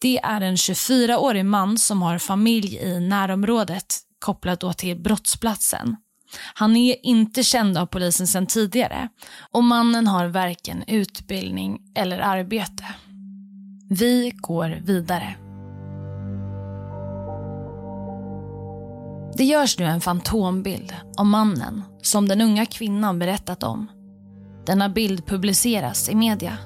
Det 0.00 0.18
är 0.18 0.40
en 0.40 0.56
24-årig 0.56 1.44
man 1.44 1.78
som 1.78 2.02
har 2.02 2.18
familj 2.18 2.76
i 2.76 3.00
närområdet 3.00 3.96
kopplat 4.18 4.60
då 4.60 4.72
till 4.72 4.96
brottsplatsen. 4.96 5.96
Han 6.54 6.76
är 6.76 7.06
inte 7.06 7.42
känd 7.42 7.78
av 7.78 7.86
polisen 7.86 8.26
sedan 8.26 8.46
tidigare 8.46 9.08
och 9.50 9.64
mannen 9.64 10.06
har 10.06 10.26
varken 10.26 10.84
utbildning 10.86 11.78
eller 11.94 12.18
arbete. 12.18 12.84
Vi 13.90 14.32
går 14.34 14.82
vidare. 14.84 15.45
Det 19.36 19.44
görs 19.44 19.78
nu 19.78 19.84
en 19.84 20.00
fantombild 20.00 20.94
av 21.16 21.26
mannen 21.26 21.82
som 22.02 22.28
den 22.28 22.40
unga 22.40 22.66
kvinnan 22.66 23.18
berättat 23.18 23.62
om. 23.62 23.86
Denna 24.66 24.88
bild 24.88 25.26
publiceras 25.26 26.08
i 26.08 26.14
media. 26.14 26.58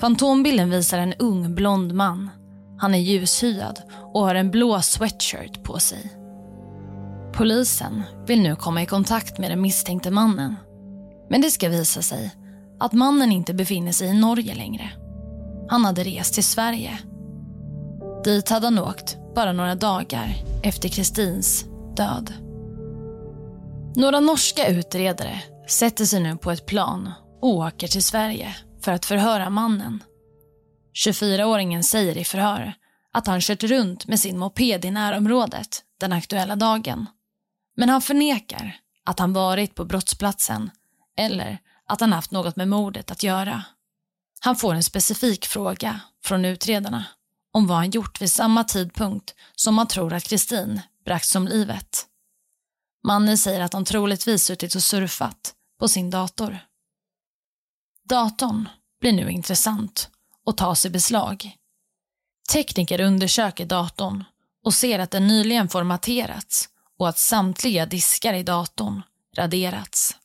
Fantombilden 0.00 0.70
visar 0.70 0.98
en 0.98 1.14
ung 1.14 1.54
blond 1.54 1.94
man. 1.94 2.30
Han 2.78 2.94
är 2.94 2.98
ljushyad 2.98 3.80
och 4.14 4.20
har 4.20 4.34
en 4.34 4.50
blå 4.50 4.80
sweatshirt 4.80 5.62
på 5.62 5.78
sig. 5.78 6.12
Polisen 7.32 8.02
vill 8.26 8.42
nu 8.42 8.56
komma 8.56 8.82
i 8.82 8.86
kontakt 8.86 9.38
med 9.38 9.50
den 9.50 9.62
misstänkte 9.62 10.10
mannen. 10.10 10.56
Men 11.30 11.40
det 11.40 11.50
ska 11.50 11.68
visa 11.68 12.02
sig 12.02 12.34
att 12.80 12.92
mannen 12.92 13.32
inte 13.32 13.54
befinner 13.54 13.92
sig 13.92 14.08
i 14.08 14.20
Norge 14.20 14.54
längre. 14.54 14.90
Han 15.68 15.84
hade 15.84 16.04
rest 16.04 16.34
till 16.34 16.44
Sverige. 16.44 16.98
Dit 18.24 18.48
hade 18.48 18.66
han 18.66 18.78
åkt 18.78 19.18
bara 19.34 19.52
några 19.52 19.74
dagar 19.74 20.34
efter 20.62 20.88
Kristins 20.88 21.66
död. 21.96 22.32
Några 23.96 24.20
norska 24.20 24.68
utredare 24.68 25.42
sätter 25.68 26.04
sig 26.04 26.20
nu 26.20 26.36
på 26.36 26.50
ett 26.50 26.66
plan 26.66 27.12
och 27.40 27.48
åker 27.48 27.88
till 27.88 28.02
Sverige 28.02 28.56
för 28.80 28.92
att 28.92 29.04
förhöra 29.04 29.50
mannen. 29.50 30.02
24-åringen 31.06 31.82
säger 31.82 32.18
i 32.18 32.24
förhör 32.24 32.74
att 33.12 33.26
han 33.26 33.40
kört 33.40 33.62
runt 33.62 34.06
med 34.06 34.20
sin 34.20 34.38
moped 34.38 34.84
i 34.84 34.90
närområdet 34.90 35.82
den 36.00 36.12
aktuella 36.12 36.56
dagen. 36.56 37.06
Men 37.76 37.88
han 37.88 38.02
förnekar 38.02 38.76
att 39.04 39.18
han 39.18 39.32
varit 39.32 39.74
på 39.74 39.84
brottsplatsen 39.84 40.70
eller 41.18 41.58
att 41.88 42.00
han 42.00 42.12
haft 42.12 42.30
något 42.30 42.56
med 42.56 42.68
mordet 42.68 43.10
att 43.10 43.22
göra. 43.22 43.64
Han 44.40 44.56
får 44.56 44.74
en 44.74 44.82
specifik 44.82 45.46
fråga 45.46 46.00
från 46.24 46.44
utredarna 46.44 47.04
om 47.52 47.66
vad 47.66 47.76
han 47.76 47.90
gjort 47.90 48.22
vid 48.22 48.30
samma 48.30 48.64
tidpunkt 48.64 49.34
som 49.54 49.74
man 49.74 49.86
tror 49.86 50.14
att 50.14 50.24
Kristin 50.24 50.80
bragts 51.06 51.34
om 51.36 51.48
livet. 51.48 52.06
Mannen 53.04 53.38
säger 53.38 53.60
att 53.60 53.72
han 53.72 53.84
troligtvis 53.84 54.44
suttit 54.44 54.74
och 54.74 54.82
surfat 54.82 55.54
på 55.78 55.88
sin 55.88 56.10
dator. 56.10 56.58
Datorn 58.04 58.68
blir 59.00 59.12
nu 59.12 59.30
intressant 59.30 60.10
och 60.44 60.56
tas 60.56 60.86
i 60.86 60.90
beslag. 60.90 61.56
Tekniker 62.52 63.00
undersöker 63.00 63.66
datorn 63.66 64.24
och 64.64 64.74
ser 64.74 64.98
att 64.98 65.10
den 65.10 65.26
nyligen 65.26 65.68
formaterats 65.68 66.68
och 66.98 67.08
att 67.08 67.18
samtliga 67.18 67.86
diskar 67.86 68.34
i 68.34 68.42
datorn 68.42 69.02
raderats. 69.36 70.16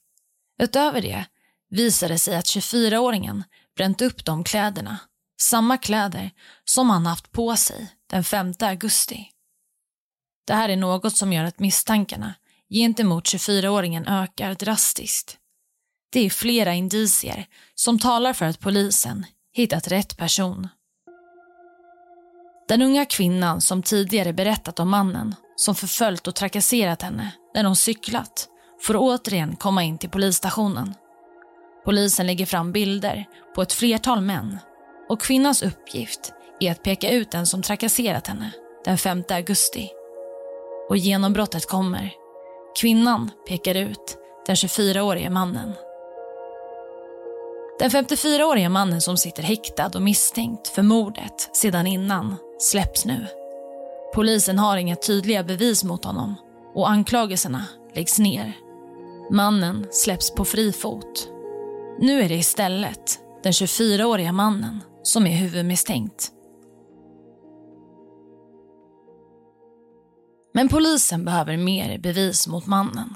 Utöver 0.61 1.01
det 1.01 1.25
visar 1.69 2.09
det 2.09 2.19
sig 2.19 2.35
att 2.35 2.45
24-åringen 2.45 3.43
bränt 3.75 4.01
upp 4.01 4.25
de 4.25 4.43
kläderna, 4.43 4.97
samma 5.41 5.77
kläder 5.77 6.31
som 6.65 6.89
han 6.89 7.05
haft 7.05 7.31
på 7.31 7.55
sig 7.55 7.95
den 8.07 8.23
5 8.23 8.53
augusti. 8.59 9.31
Det 10.51 10.55
här 10.55 10.69
är 10.69 10.77
något 10.77 11.17
som 11.17 11.33
gör 11.33 11.43
att 11.43 11.59
misstankarna 11.59 12.33
gentemot 12.69 13.23
24-åringen 13.23 14.23
ökar 14.23 14.55
drastiskt. 14.55 15.37
Det 16.11 16.25
är 16.25 16.29
flera 16.29 16.73
indicier 16.73 17.45
som 17.75 17.99
talar 17.99 18.33
för 18.33 18.45
att 18.45 18.59
polisen 18.59 19.25
hittat 19.53 19.87
rätt 19.87 20.17
person. 20.17 20.67
Den 22.67 22.81
unga 22.81 23.05
kvinnan 23.05 23.61
som 23.61 23.83
tidigare 23.83 24.33
berättat 24.33 24.79
om 24.79 24.89
mannen 24.89 25.35
som 25.55 25.75
förföljt 25.75 26.27
och 26.27 26.35
trakasserat 26.35 27.01
henne 27.01 27.31
när 27.55 27.63
hon 27.63 27.75
cyklat 27.75 28.47
får 28.81 28.95
återigen 28.97 29.55
komma 29.55 29.83
in 29.83 29.97
till 29.97 30.09
polisstationen. 30.09 30.93
Polisen 31.85 32.27
lägger 32.27 32.45
fram 32.45 32.71
bilder 32.71 33.25
på 33.55 33.61
ett 33.61 33.73
flertal 33.73 34.21
män 34.21 34.59
och 35.09 35.21
kvinnans 35.21 35.63
uppgift 35.63 36.33
är 36.59 36.71
att 36.71 36.83
peka 36.83 37.09
ut 37.09 37.31
den 37.31 37.47
som 37.47 37.61
trakasserat 37.61 38.27
henne 38.27 38.51
den 38.85 38.97
5 38.97 39.23
augusti. 39.29 39.89
Och 40.91 40.97
genombrottet 40.97 41.65
kommer. 41.65 42.13
Kvinnan 42.81 43.31
pekar 43.47 43.75
ut 43.75 44.17
den 44.45 44.55
24-årige 44.55 45.29
mannen. 45.29 45.73
Den 47.79 47.89
54-årige 47.89 48.69
mannen 48.69 49.01
som 49.01 49.17
sitter 49.17 49.43
häktad 49.43 49.91
och 49.95 50.01
misstänkt 50.01 50.67
för 50.67 50.81
mordet 50.81 51.49
sedan 51.53 51.87
innan 51.87 52.35
släpps 52.59 53.05
nu. 53.05 53.27
Polisen 54.13 54.59
har 54.59 54.77
inga 54.77 54.95
tydliga 54.95 55.43
bevis 55.43 55.83
mot 55.83 56.05
honom 56.05 56.35
och 56.73 56.89
anklagelserna 56.89 57.65
läggs 57.93 58.19
ner. 58.19 58.53
Mannen 59.31 59.87
släpps 59.91 60.31
på 60.31 60.45
fri 60.45 60.71
fot. 60.71 61.29
Nu 61.99 62.21
är 62.21 62.29
det 62.29 62.35
istället 62.35 63.19
den 63.43 63.51
24-åriga 63.51 64.31
mannen 64.31 64.79
som 65.03 65.27
är 65.27 65.35
huvudmisstänkt. 65.35 66.31
Men 70.53 70.69
polisen 70.69 71.25
behöver 71.25 71.57
mer 71.57 71.97
bevis 71.97 72.47
mot 72.47 72.65
mannen. 72.65 73.15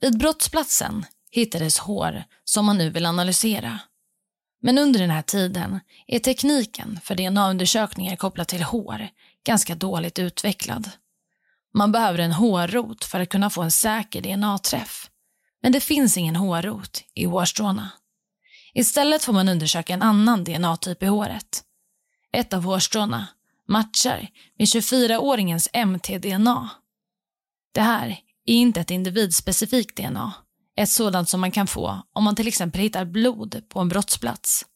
Vid 0.00 0.18
brottsplatsen 0.18 1.06
hittades 1.30 1.78
hår 1.78 2.24
som 2.44 2.66
man 2.66 2.78
nu 2.78 2.90
vill 2.90 3.06
analysera. 3.06 3.78
Men 4.62 4.78
under 4.78 5.00
den 5.00 5.10
här 5.10 5.22
tiden 5.22 5.80
är 6.06 6.18
tekniken 6.18 7.00
för 7.04 7.14
DNA-undersökningar 7.14 8.16
kopplat 8.16 8.48
till 8.48 8.62
hår 8.62 9.08
ganska 9.44 9.74
dåligt 9.74 10.18
utvecklad. 10.18 10.90
Man 11.74 11.92
behöver 11.92 12.18
en 12.18 12.32
hårrot 12.32 13.04
för 13.04 13.20
att 13.20 13.28
kunna 13.28 13.50
få 13.50 13.62
en 13.62 13.70
säker 13.70 14.22
DNA-träff. 14.22 15.10
Men 15.62 15.72
det 15.72 15.80
finns 15.80 16.16
ingen 16.16 16.36
hårrot 16.36 17.04
i 17.14 17.24
hårstråna. 17.24 17.90
Istället 18.74 19.24
får 19.24 19.32
man 19.32 19.48
undersöka 19.48 19.94
en 19.94 20.02
annan 20.02 20.44
DNA-typ 20.44 21.02
i 21.02 21.06
håret. 21.06 21.64
Ett 22.32 22.52
av 22.52 22.64
hårstråna 22.64 23.26
matchar 23.72 24.28
med 24.58 24.66
24-åringens 24.66 25.68
MT-DNA. 25.86 26.70
Det 27.74 27.80
här 27.80 28.08
är 28.46 28.54
inte 28.54 28.80
ett 28.80 28.90
individspecifikt 28.90 29.96
DNA, 29.96 30.32
ett 30.76 30.88
sådant 30.88 31.28
som 31.28 31.40
man 31.40 31.50
kan 31.50 31.66
få 31.66 32.02
om 32.12 32.24
man 32.24 32.36
till 32.36 32.48
exempel 32.48 32.80
hittar 32.80 33.04
blod 33.04 33.62
på 33.68 33.80
en 33.80 33.88
brottsplats. 33.88 34.66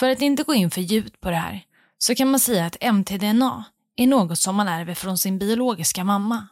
För 0.00 0.10
att 0.10 0.20
inte 0.20 0.42
gå 0.42 0.54
in 0.54 0.70
för 0.70 0.80
djupt 0.80 1.20
på 1.20 1.30
det 1.30 1.36
här 1.36 1.62
så 1.98 2.14
kan 2.14 2.30
man 2.30 2.40
säga 2.40 2.66
att 2.66 2.76
MT-DNA 2.80 3.64
är 3.96 4.06
något 4.06 4.38
som 4.38 4.56
man 4.56 4.68
ärver 4.68 4.94
från 4.94 5.18
sin 5.18 5.38
biologiska 5.38 6.04
mamma. 6.04 6.48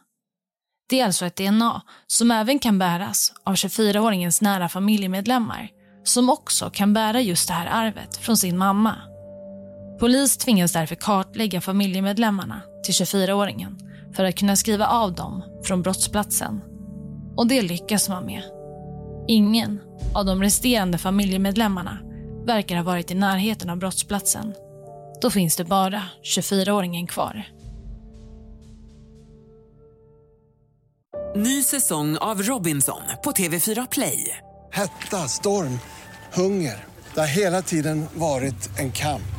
Det 0.89 0.99
är 0.99 1.05
alltså 1.05 1.25
ett 1.25 1.35
DNA 1.35 1.81
som 2.07 2.31
även 2.31 2.59
kan 2.59 2.79
bäras 2.79 3.33
av 3.43 3.55
24-åringens 3.55 4.43
nära 4.43 4.69
familjemedlemmar 4.69 5.69
som 6.03 6.29
också 6.29 6.69
kan 6.69 6.93
bära 6.93 7.21
just 7.21 7.47
det 7.47 7.53
här 7.53 7.67
arvet 7.67 8.17
från 8.17 8.37
sin 8.37 8.57
mamma. 8.57 9.08
Polis 9.99 10.37
tvingas 10.37 10.73
därför 10.73 10.95
kartlägga 10.95 11.61
familjemedlemmarna 11.61 12.61
till 12.83 12.93
24-åringen 12.93 13.79
för 14.15 14.23
att 14.23 14.35
kunna 14.35 14.55
skriva 14.55 14.87
av 14.87 15.13
dem 15.13 15.43
från 15.63 15.81
brottsplatsen. 15.81 16.61
Och 17.37 17.47
det 17.47 17.61
lyckas 17.61 18.09
man 18.09 18.25
med. 18.25 18.43
Ingen 19.27 19.79
av 20.15 20.25
de 20.25 20.41
resterande 20.41 20.97
familjemedlemmarna 20.97 21.99
verkar 22.45 22.75
ha 22.75 22.83
varit 22.83 23.11
i 23.11 23.15
närheten 23.15 23.69
av 23.69 23.77
brottsplatsen. 23.77 24.53
Då 25.21 25.29
finns 25.29 25.55
det 25.55 25.63
bara 25.63 26.03
24-åringen 26.23 27.07
kvar. 27.07 27.47
Ny 31.35 31.63
säsong 31.63 32.17
av 32.17 32.41
Robinson 32.41 33.01
på 33.23 33.31
TV4 33.31 33.87
Play. 33.91 34.37
Hetta, 34.71 35.17
storm, 35.17 35.79
hunger. 36.33 36.85
Det 37.13 37.19
har 37.19 37.27
hela 37.27 37.61
tiden 37.61 38.05
varit 38.13 38.79
en 38.79 38.91
kamp. 38.91 39.38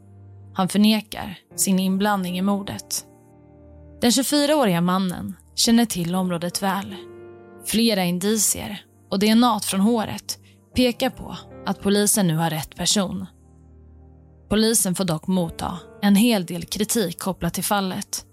Han 0.53 0.69
förnekar 0.69 1.39
sin 1.55 1.79
inblandning 1.79 2.37
i 2.37 2.41
mordet. 2.41 3.05
Den 4.01 4.11
24-åriga 4.11 4.81
mannen 4.81 5.35
känner 5.55 5.85
till 5.85 6.15
området 6.15 6.63
väl. 6.63 6.95
Flera 7.65 8.03
indicier 8.03 8.85
och 9.09 9.19
DNA 9.19 9.59
från 9.59 9.79
håret 9.79 10.39
pekar 10.75 11.09
på 11.09 11.37
att 11.65 11.81
polisen 11.81 12.27
nu 12.27 12.35
har 12.35 12.49
rätt 12.49 12.75
person. 12.75 13.25
Polisen 14.49 14.95
får 14.95 15.03
dock 15.03 15.27
motta 15.27 15.77
en 16.01 16.15
hel 16.15 16.45
del 16.45 16.65
kritik 16.65 17.19
kopplat 17.19 17.53
till 17.53 17.63
fallet. 17.63 18.25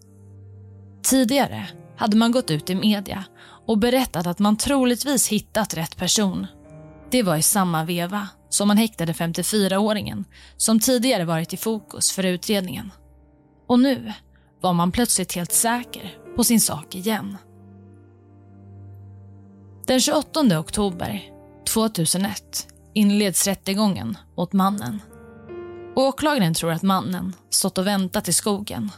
Tidigare 1.03 1.69
hade 1.97 2.17
man 2.17 2.33
gått 2.33 2.51
ut 2.51 2.71
i 2.71 2.75
media 2.75 3.25
och 3.67 3.79
berättat 3.79 4.27
att 4.27 4.39
man 4.39 4.57
troligtvis 4.57 5.29
hittat 5.29 5.75
rätt 5.75 5.97
person. 5.97 6.47
Det 7.11 7.23
var 7.23 7.37
i 7.37 7.43
samma 7.43 7.85
veva 7.85 8.29
som 8.49 8.69
man 8.69 8.77
häktade 8.77 9.13
54-åringen 9.13 10.25
som 10.57 10.81
tidigare 10.81 11.25
varit 11.25 11.53
i 11.53 11.57
fokus 11.57 12.13
för 12.13 12.27
utredningen. 12.27 12.91
Och 13.67 13.81
nu 13.81 14.13
var 14.61 14.73
man 14.73 14.93
plötsligt 14.93 15.33
helt 15.33 15.53
säker 15.53 16.19
på 16.37 16.45
sin 16.45 16.61
sak 16.61 16.95
igen. 16.95 17.37
Den 19.87 20.01
28 20.01 20.59
oktober 20.59 21.23
2001 21.69 22.69
inleds 22.95 23.47
rättegången 23.47 24.19
mot 24.37 24.53
mannen. 24.53 25.01
Åklagaren 25.97 26.55
tror 26.55 26.73
att 26.73 26.83
mannen 26.83 27.33
stått 27.51 27.79
och 27.79 27.87
väntat 27.87 28.29
i 28.29 28.33
skogen. 28.33 28.91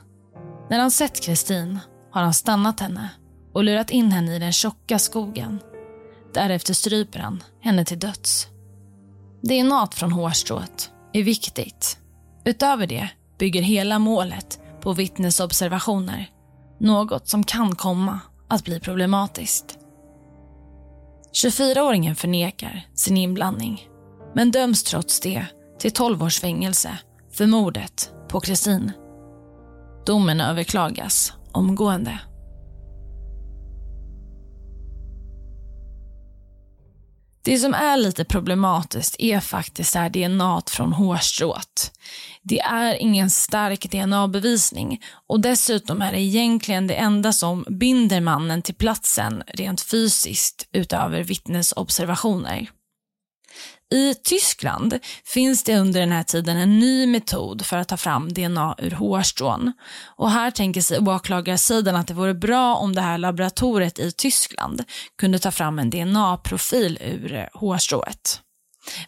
När 0.71 0.79
han 0.79 0.91
sett 0.91 1.21
Kristin 1.21 1.79
har 2.13 2.23
han 2.23 2.35
stannat 2.35 2.81
henne 2.81 3.11
och 3.53 3.65
lurat 3.65 3.91
in 3.91 4.13
henne 4.13 4.37
i 4.37 4.39
den 4.39 4.53
tjocka 4.53 4.99
skogen. 4.99 5.61
Därefter 6.35 6.75
stryper 6.75 7.19
han 7.19 7.43
henne 7.61 7.85
till 7.85 7.99
döds. 7.99 8.50
DNA 9.43 9.89
från 9.93 10.13
hårstrået 10.13 10.91
är 11.13 11.23
viktigt. 11.23 11.99
Utöver 12.45 12.87
det 12.87 13.09
bygger 13.39 13.63
hela 13.63 13.99
målet 13.99 14.61
på 14.81 14.93
vittnesobservationer. 14.93 16.31
Något 16.81 17.29
som 17.29 17.45
kan 17.45 17.75
komma 17.77 18.21
att 18.49 18.65
bli 18.65 18.81
problematiskt. 18.81 19.79
24-åringen 21.33 22.15
förnekar 22.15 22.89
sin 22.95 23.17
inblandning 23.17 23.89
men 24.35 24.51
döms 24.51 24.83
trots 24.83 25.21
det 25.21 25.47
till 25.79 25.93
12 25.93 26.23
års 26.23 26.41
fängelse 26.41 26.99
för 27.33 27.47
mordet 27.47 28.13
på 28.29 28.41
Kristin. 28.41 28.93
Domen 30.07 30.41
överklagas 30.41 31.33
omgående. 31.53 32.19
Det 37.51 37.59
som 37.59 37.75
är 37.75 37.97
lite 37.97 38.25
problematiskt 38.25 39.17
är 39.19 39.41
faktiskt 39.41 39.95
här 39.95 40.11
DNA 40.11 40.63
från 40.67 40.93
hårstrået. 40.93 41.93
Det 42.43 42.61
är 42.61 42.95
ingen 42.95 43.31
stark 43.31 43.91
DNA-bevisning 43.91 45.01
och 45.29 45.41
dessutom 45.41 46.03
är 46.03 46.13
det 46.13 46.21
egentligen 46.21 46.87
det 46.87 46.95
enda 46.95 47.33
som 47.33 47.65
binder 47.69 48.21
mannen 48.21 48.63
till 48.63 48.75
platsen 48.75 49.43
rent 49.47 49.81
fysiskt 49.81 50.69
utöver 50.73 51.23
vittnesobservationer. 51.23 52.71
I 53.91 54.15
Tyskland 54.15 54.99
finns 55.25 55.63
det 55.63 55.79
under 55.79 56.01
den 56.01 56.13
här 56.13 56.23
tiden 56.23 56.57
en 56.57 56.79
ny 56.79 57.07
metod 57.07 57.67
för 57.67 57.77
att 57.77 57.89
ta 57.89 57.97
fram 57.97 58.33
DNA 58.33 58.75
ur 58.79 58.91
hårstrån. 58.91 59.73
Och 60.17 60.31
här 60.31 60.51
tänker 60.51 60.81
sig 60.81 60.99
åklagarsidan 60.99 61.97
att 61.97 62.07
det 62.07 62.15
vore 62.15 62.35
bra 62.35 62.75
om 62.75 62.95
det 62.95 63.01
här 63.01 63.19
laboratoriet 63.19 63.99
i 63.99 64.13
Tyskland 64.13 64.85
kunde 65.19 65.39
ta 65.39 65.51
fram 65.51 65.79
en 65.79 65.91
DNA-profil 65.91 66.99
ur 67.01 67.35
eh, 67.35 67.47
hårstrået. 67.53 68.41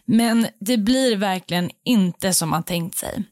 Men 0.05 0.47
det 0.59 0.77
blir 0.77 1.15
verkligen 1.15 1.71
inte 1.85 2.33
som 2.33 2.49
man 2.49 2.63
tänkt 2.63 2.97
sig. 2.97 3.23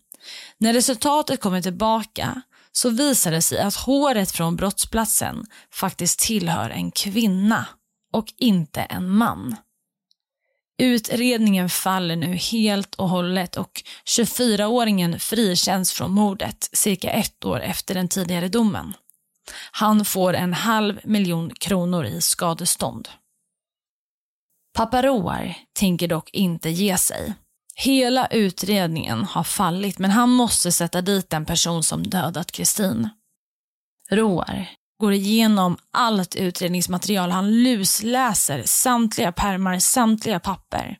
När 0.58 0.74
resultatet 0.74 1.42
kommer 1.42 1.62
tillbaka 1.62 2.42
så 2.72 2.90
visar 2.90 3.32
det 3.32 3.42
sig 3.42 3.60
att 3.60 3.76
håret 3.76 4.32
från 4.32 4.56
brottsplatsen 4.56 5.46
faktiskt 5.74 6.20
tillhör 6.20 6.70
en 6.70 6.92
kvinna 6.92 7.66
och 8.14 8.34
inte 8.38 8.82
en 8.82 9.10
man. 9.10 9.56
Utredningen 10.82 11.70
faller 11.70 12.16
nu 12.16 12.36
helt 12.36 12.96
och 12.96 13.10
hållet 13.10 13.56
och 13.56 13.84
24-åringen 14.18 15.20
frikänns 15.20 15.94
från 15.94 16.12
mordet 16.12 16.70
cirka 16.74 17.12
ett 17.12 17.46
år 17.46 17.60
efter 17.60 17.94
den 17.94 18.08
tidigare 18.08 18.48
domen. 18.48 18.94
Han 19.72 20.06
får 20.06 20.34
en 20.34 20.54
halv 20.54 21.00
miljon 21.04 21.50
kronor 21.50 22.06
i 22.06 22.22
skadestånd. 22.22 23.10
Pappa 24.74 25.02
Roar 25.02 25.56
tänker 25.80 26.08
dock 26.08 26.30
inte 26.30 26.70
ge 26.70 26.98
sig. 26.98 27.34
Hela 27.76 28.28
utredningen 28.28 29.24
har 29.24 29.44
fallit 29.44 30.00
men 30.00 30.12
han 30.12 30.30
måste 30.30 30.72
sätta 30.72 31.02
dit 31.02 31.30
den 31.30 31.46
person 31.46 31.84
som 31.84 32.04
dödat 32.04 32.52
Kristin. 32.52 33.10
Roar 34.12 34.70
går 35.02 35.14
igenom 35.14 35.78
allt 35.92 36.36
utredningsmaterial. 36.36 37.32
Han 37.32 37.64
lusläser 37.64 38.64
samtliga 38.66 39.32
pärmar, 39.32 39.80
samtliga 39.80 40.40
papper. 40.40 40.98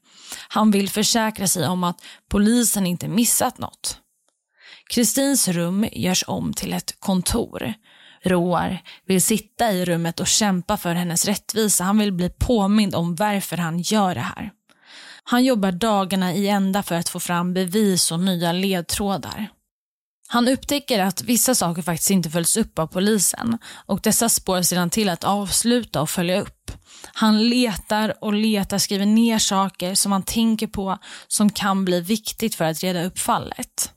Han 0.48 0.72
vill 0.72 0.90
försäkra 0.90 1.48
sig 1.48 1.68
om 1.68 1.84
att 1.84 2.02
polisen 2.30 2.88
inte 2.88 3.08
missat 3.08 3.58
något. 3.58 3.98
Kristins 4.90 5.48
rum 5.48 5.88
görs 5.92 6.24
om 6.28 6.54
till 6.54 6.74
ett 6.74 6.96
kontor. 7.00 7.74
Roar 8.24 8.82
vill 9.06 9.22
sitta 9.22 9.72
i 9.72 9.86
rummet 9.86 10.20
och 10.20 10.28
kämpa 10.28 10.78
för 10.78 10.94
hennes 10.94 11.26
rättvisa. 11.26 11.84
Han 11.84 11.98
vill 11.98 12.12
bli 12.12 12.30
påmind 12.30 12.96
om 12.96 13.16
varför 13.16 13.58
han 13.58 13.80
gör 13.80 14.16
det 14.16 14.22
här. 14.22 14.52
Han 15.24 15.44
jobbar 15.44 15.72
dagarna 15.72 16.34
i 16.34 16.48
ända 16.48 16.84
för 16.84 16.96
att 16.96 17.10
få 17.10 17.20
fram 17.20 17.54
bevis 17.54 18.12
och 18.12 18.20
nya 18.20 18.52
ledtrådar. 18.52 19.50
Han 20.34 20.48
upptäcker 20.48 21.00
att 21.00 21.24
vissa 21.24 21.56
saker 21.56 21.82
faktiskt 21.82 22.10
inte 22.10 22.30
följs 22.30 22.58
upp 22.58 22.80
av 22.80 22.88
polisen 22.88 23.58
och 23.86 24.00
dessa 24.04 24.30
spår 24.30 24.62
sedan 24.62 24.90
till 24.90 25.10
att 25.10 25.24
avsluta 25.24 26.02
och 26.02 26.10
följa 26.10 26.42
upp. 26.42 26.72
Han 27.14 27.50
letar 27.50 28.24
och 28.24 28.34
letar, 28.34 28.78
skriver 28.78 29.06
ner 29.06 29.40
saker 29.40 29.96
som 29.96 30.12
han 30.12 30.24
tänker 30.24 30.68
på 30.68 30.98
som 31.28 31.50
kan 31.50 31.86
bli 31.86 32.02
viktigt 32.02 32.56
för 32.56 32.66
att 32.66 32.84
reda 32.84 33.04
upp 33.04 33.20
fallet. 33.20 33.92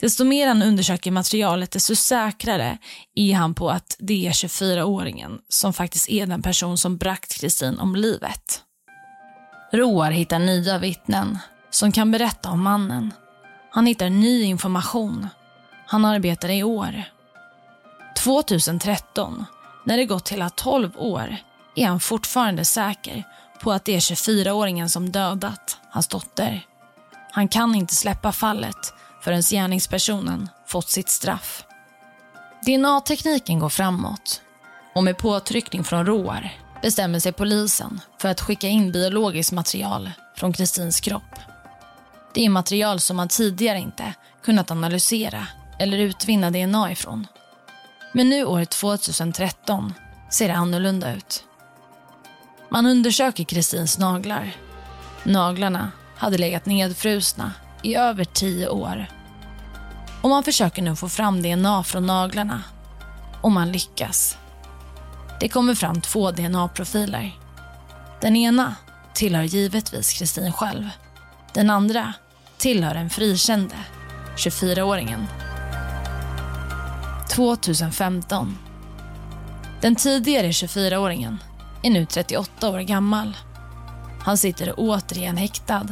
Desto 0.00 0.24
mer 0.24 0.48
han 0.48 0.62
undersöker 0.62 1.10
materialet, 1.10 1.70
desto 1.70 1.96
säkrare 1.96 2.78
är 3.14 3.34
han 3.34 3.54
på 3.54 3.70
att 3.70 3.96
det 3.98 4.26
är 4.26 4.30
24-åringen 4.30 5.38
som 5.48 5.72
faktiskt 5.72 6.08
är 6.08 6.26
den 6.26 6.42
person 6.42 6.78
som 6.78 6.96
bragt 6.96 7.40
Kristin 7.40 7.78
om 7.78 7.96
livet. 7.96 8.60
Roar 9.72 10.10
hittar 10.10 10.38
nya 10.38 10.78
vittnen 10.78 11.38
som 11.70 11.92
kan 11.92 12.10
berätta 12.10 12.50
om 12.50 12.62
mannen. 12.62 13.12
Han 13.70 13.86
hittar 13.86 14.10
ny 14.10 14.42
information 14.42 15.28
han 15.86 16.04
arbetade 16.04 16.54
i 16.54 16.62
år. 16.62 17.02
2013, 18.16 19.44
när 19.84 19.96
det 19.96 20.04
gått 20.04 20.28
hela 20.28 20.50
12 20.50 20.90
år, 20.96 21.36
är 21.74 21.86
han 21.86 22.00
fortfarande 22.00 22.64
säker 22.64 23.24
på 23.62 23.72
att 23.72 23.84
det 23.84 23.94
är 23.94 24.00
24-åringen 24.00 24.88
som 24.88 25.12
dödat 25.12 25.78
hans 25.90 26.08
dotter. 26.08 26.66
Han 27.30 27.48
kan 27.48 27.74
inte 27.74 27.94
släppa 27.94 28.32
fallet 28.32 28.94
förrän 29.20 29.40
gärningspersonen 29.42 30.48
fått 30.66 30.88
sitt 30.88 31.08
straff. 31.08 31.64
DNA-tekniken 32.66 33.58
går 33.58 33.68
framåt 33.68 34.42
och 34.94 35.04
med 35.04 35.18
påtryckning 35.18 35.84
från 35.84 36.06
Roar 36.06 36.52
bestämmer 36.82 37.20
sig 37.20 37.32
polisen 37.32 38.00
för 38.18 38.28
att 38.28 38.40
skicka 38.40 38.68
in 38.68 38.92
biologiskt 38.92 39.52
material 39.52 40.10
från 40.36 40.52
Kristins 40.52 41.00
kropp. 41.00 41.38
Det 42.34 42.44
är 42.44 42.50
material 42.50 43.00
som 43.00 43.16
man 43.16 43.28
tidigare 43.28 43.78
inte 43.78 44.14
kunnat 44.42 44.70
analysera 44.70 45.46
eller 45.78 45.98
utvinna 45.98 46.50
DNA 46.50 46.92
ifrån. 46.92 47.26
Men 48.12 48.28
nu 48.28 48.44
år 48.44 48.64
2013 48.64 49.94
ser 50.30 50.48
det 50.48 50.54
annorlunda 50.54 51.14
ut. 51.14 51.44
Man 52.68 52.86
undersöker 52.86 53.44
Kristins 53.44 53.98
naglar. 53.98 54.56
Naglarna 55.22 55.90
hade 56.16 56.38
legat 56.38 56.66
nedfrusna 56.66 57.52
i 57.82 57.96
över 57.96 58.24
tio 58.24 58.68
år. 58.68 59.06
Och 60.22 60.30
man 60.30 60.42
försöker 60.42 60.82
nu 60.82 60.96
få 60.96 61.08
fram 61.08 61.42
DNA 61.42 61.82
från 61.82 62.06
naglarna. 62.06 62.62
Och 63.40 63.52
man 63.52 63.72
lyckas. 63.72 64.38
Det 65.40 65.48
kommer 65.48 65.74
fram 65.74 66.00
två 66.00 66.30
DNA-profiler. 66.30 67.32
Den 68.20 68.36
ena 68.36 68.74
tillhör 69.14 69.42
givetvis 69.42 70.12
Kristin 70.18 70.52
själv. 70.52 70.88
Den 71.52 71.70
andra 71.70 72.12
tillhör 72.58 72.94
den 72.94 73.10
frikände 73.10 73.76
24-åringen 74.36 75.26
2015. 77.36 78.58
Den 79.80 79.96
tidigare 79.96 80.50
24-åringen 80.50 81.36
är 81.82 81.90
nu 81.90 82.06
38 82.06 82.70
år 82.70 82.78
gammal. 82.78 83.36
Han 84.20 84.38
sitter 84.38 84.74
återigen 84.76 85.36
häktad. 85.36 85.86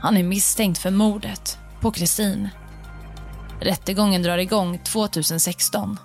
Han 0.00 0.16
är 0.16 0.22
misstänkt 0.22 0.78
för 0.78 0.90
mordet 0.90 1.58
på 1.80 1.90
Kristin. 1.90 2.48
Rättegången 3.60 4.22
drar 4.22 4.38
igång 4.38 4.78
2016. 4.78 5.98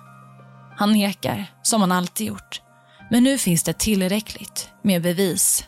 Han 0.76 0.92
nekar, 0.92 1.46
som 1.62 1.80
han 1.80 1.92
alltid 1.92 2.26
gjort. 2.26 2.62
Men 3.10 3.22
nu 3.22 3.38
finns 3.38 3.62
det 3.62 3.78
tillräckligt 3.78 4.68
med 4.82 5.02
bevis. 5.02 5.64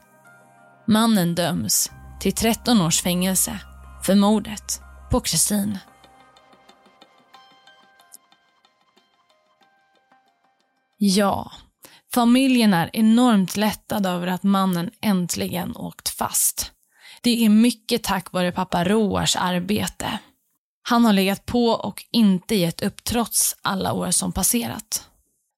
Mannen 0.87 1.35
döms 1.35 1.91
till 2.21 2.33
13 2.33 2.81
års 2.81 3.03
fängelse 3.03 3.59
för 4.03 4.15
mordet 4.15 4.81
på 5.11 5.21
Kristin. 5.21 5.79
Ja, 10.99 11.53
familjen 12.15 12.75
är 12.75 12.91
enormt 12.93 13.57
lättad 13.57 14.07
över 14.07 14.27
att 14.27 14.43
mannen 14.43 14.91
äntligen 15.01 15.77
åkt 15.77 16.09
fast. 16.09 16.73
Det 17.23 17.45
är 17.45 17.49
mycket 17.49 18.03
tack 18.05 18.33
vare 18.33 18.53
pappa 18.53 18.85
Roars 18.85 19.37
arbete. 19.37 20.19
Han 20.83 21.05
har 21.05 21.13
legat 21.13 21.47
på 21.47 21.67
och 21.67 22.05
inte 22.11 22.55
gett 22.55 22.83
upp 22.83 23.05
trots 23.05 23.57
alla 23.63 23.93
år 23.93 24.11
som 24.11 24.33
passerat. 24.33 25.09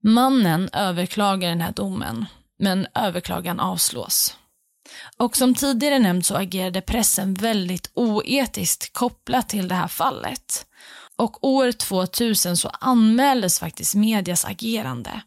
Mannen 0.02 0.68
överklagar 0.72 1.48
den 1.48 1.60
här 1.60 1.72
domen, 1.72 2.26
men 2.58 2.86
överklagan 2.94 3.60
avslås. 3.60 4.36
Och 5.16 5.36
som 5.36 5.54
tidigare 5.54 5.98
nämnt 5.98 6.26
så 6.26 6.36
agerade 6.36 6.80
pressen 6.80 7.34
väldigt 7.34 7.90
oetiskt 7.94 8.92
kopplat 8.92 9.48
till 9.48 9.68
det 9.68 9.74
här 9.74 9.88
fallet. 9.88 10.66
Och 11.18 11.44
år 11.44 11.72
2000 11.72 12.56
så 12.56 12.68
anmäldes 12.68 13.58
faktiskt 13.58 13.94
medias 13.94 14.44
agerande. 14.44 15.22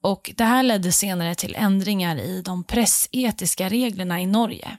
Och 0.00 0.30
det 0.36 0.44
här 0.44 0.62
ledde 0.62 0.92
senare 0.92 1.34
till 1.34 1.54
ändringar 1.54 2.16
i 2.16 2.42
de 2.42 2.64
pressetiska 2.64 3.68
reglerna 3.68 4.20
i 4.20 4.26
Norge. 4.26 4.76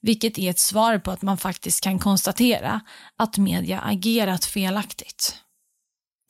Vilket 0.00 0.38
är 0.38 0.50
ett 0.50 0.58
svar 0.58 0.98
på 0.98 1.10
att 1.10 1.22
man 1.22 1.38
faktiskt 1.38 1.80
kan 1.80 1.98
konstatera 1.98 2.80
att 3.16 3.38
media 3.38 3.80
agerat 3.80 4.44
felaktigt. 4.44 5.36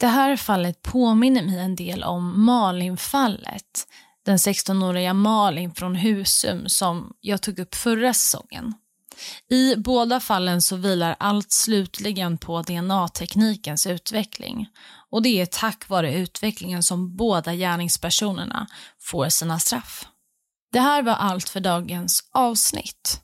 Det 0.00 0.06
här 0.06 0.36
fallet 0.36 0.82
påminner 0.82 1.42
mig 1.42 1.58
en 1.58 1.76
del 1.76 2.04
om 2.04 2.44
Malin-fallet. 2.44 3.86
Den 4.24 4.36
16-åriga 4.36 5.14
Malin 5.14 5.74
från 5.74 5.94
Husum 5.94 6.68
som 6.68 7.12
jag 7.20 7.42
tog 7.42 7.58
upp 7.58 7.74
förra 7.74 8.14
säsongen. 8.14 8.74
I 9.50 9.76
båda 9.76 10.20
fallen 10.20 10.62
så 10.62 10.76
vilar 10.76 11.16
allt 11.18 11.52
slutligen 11.52 12.38
på 12.38 12.62
DNA-teknikens 12.62 13.86
utveckling. 13.86 14.68
Och 15.10 15.22
det 15.22 15.40
är 15.40 15.46
tack 15.46 15.88
vare 15.88 16.14
utvecklingen 16.14 16.82
som 16.82 17.16
båda 17.16 17.54
gärningspersonerna 17.54 18.66
får 19.00 19.28
sina 19.28 19.58
straff. 19.58 20.06
Det 20.72 20.80
här 20.80 21.02
var 21.02 21.12
allt 21.12 21.48
för 21.48 21.60
dagens 21.60 22.28
avsnitt. 22.32 23.20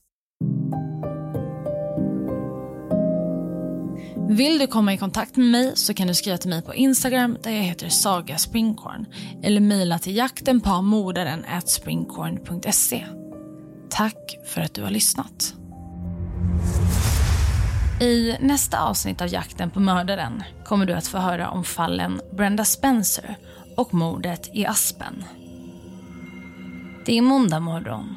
Vill 4.28 4.58
du 4.58 4.66
komma 4.66 4.94
i 4.94 4.98
kontakt 4.98 5.36
med 5.36 5.46
mig 5.46 5.72
så 5.74 5.94
kan 5.94 6.08
du 6.08 6.14
skriva 6.14 6.38
till 6.38 6.50
mig 6.50 6.62
på 6.62 6.74
Instagram 6.74 7.38
där 7.42 7.50
jag 7.50 7.62
heter 7.62 7.88
Saga 7.88 8.38
Springkorn 8.38 9.06
eller 9.42 9.60
mejla 9.60 9.98
till 9.98 10.16
jakten 10.16 10.60
på 10.60 10.82
mordaren 10.82 11.44
springkorn.se. 11.64 13.06
Tack 13.90 14.36
för 14.46 14.60
att 14.60 14.74
du 14.74 14.82
har 14.82 14.90
lyssnat. 14.90 15.54
I 18.00 18.36
nästa 18.40 18.80
avsnitt 18.80 19.20
av 19.20 19.28
Jakten 19.28 19.70
på 19.70 19.80
mördaren 19.80 20.42
kommer 20.64 20.86
du 20.86 20.92
att 20.92 21.06
få 21.06 21.18
höra 21.18 21.50
om 21.50 21.64
fallen 21.64 22.20
Brenda 22.32 22.64
Spencer 22.64 23.36
och 23.76 23.94
mordet 23.94 24.50
i 24.52 24.66
Aspen. 24.66 25.24
Det 27.06 27.18
är 27.18 27.22
måndag 27.22 27.60
morgon. 27.60 28.16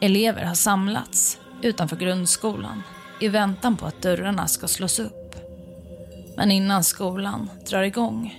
Elever 0.00 0.44
har 0.44 0.54
samlats 0.54 1.38
utanför 1.62 1.96
grundskolan 1.96 2.82
i 3.20 3.28
väntan 3.28 3.76
på 3.76 3.86
att 3.86 4.02
dörrarna 4.02 4.48
ska 4.48 4.68
slås 4.68 4.98
upp. 4.98 5.34
Men 6.36 6.50
innan 6.50 6.84
skolan 6.84 7.50
drar 7.70 7.82
igång 7.82 8.38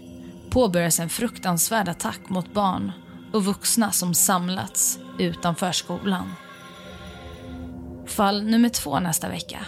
påbörjas 0.49 0.99
en 0.99 1.09
fruktansvärd 1.09 1.89
attack 1.89 2.29
mot 2.29 2.53
barn 2.53 2.91
och 3.33 3.45
vuxna 3.45 3.91
som 3.91 4.13
samlats 4.13 4.99
utanför 5.19 5.71
skolan. 5.71 6.33
Fall 8.05 8.43
nummer 8.43 8.69
två 8.69 8.99
nästa 8.99 9.29
vecka. 9.29 9.59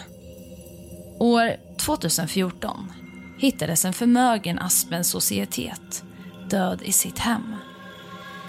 År 1.20 1.56
2014 1.78 2.92
hittades 3.38 3.86
en 3.86 3.94
förmögen 3.94 4.60
Aspens 4.60 5.10
societet 5.10 6.04
död 6.50 6.82
i 6.82 6.92
sitt 6.92 7.20
hem. 7.20 7.56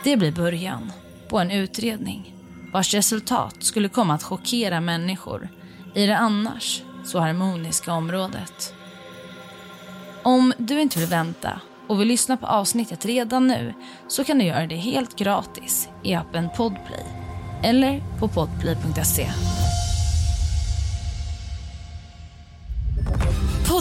Det 0.05 0.17
blir 0.17 0.33
början 0.33 0.93
på 1.29 1.39
en 1.39 1.51
utredning 1.51 2.35
vars 2.73 2.95
resultat 2.95 3.57
skulle 3.59 3.89
komma 3.89 4.15
att 4.15 4.23
chockera 4.23 4.81
människor 4.81 5.49
i 5.95 6.07
det 6.07 6.17
annars 6.17 6.83
så 7.05 7.19
harmoniska 7.19 7.93
området. 7.93 8.75
Om 10.23 10.53
du 10.59 10.81
inte 10.81 10.99
vill 10.99 11.09
vänta 11.09 11.61
och 11.87 12.01
vill 12.01 12.09
lyssna 12.09 12.37
på 12.37 12.47
avsnittet 12.47 13.05
redan 13.05 13.47
nu 13.47 13.75
så 14.09 14.25
kan 14.25 14.39
du 14.39 14.45
göra 14.45 14.67
det 14.67 14.77
helt 14.77 15.17
gratis 15.17 15.89
i 16.03 16.15
appen 16.15 16.49
Podplay 16.57 17.07
eller 17.63 18.03
på 18.21 18.29
podplay.se. 18.29 19.29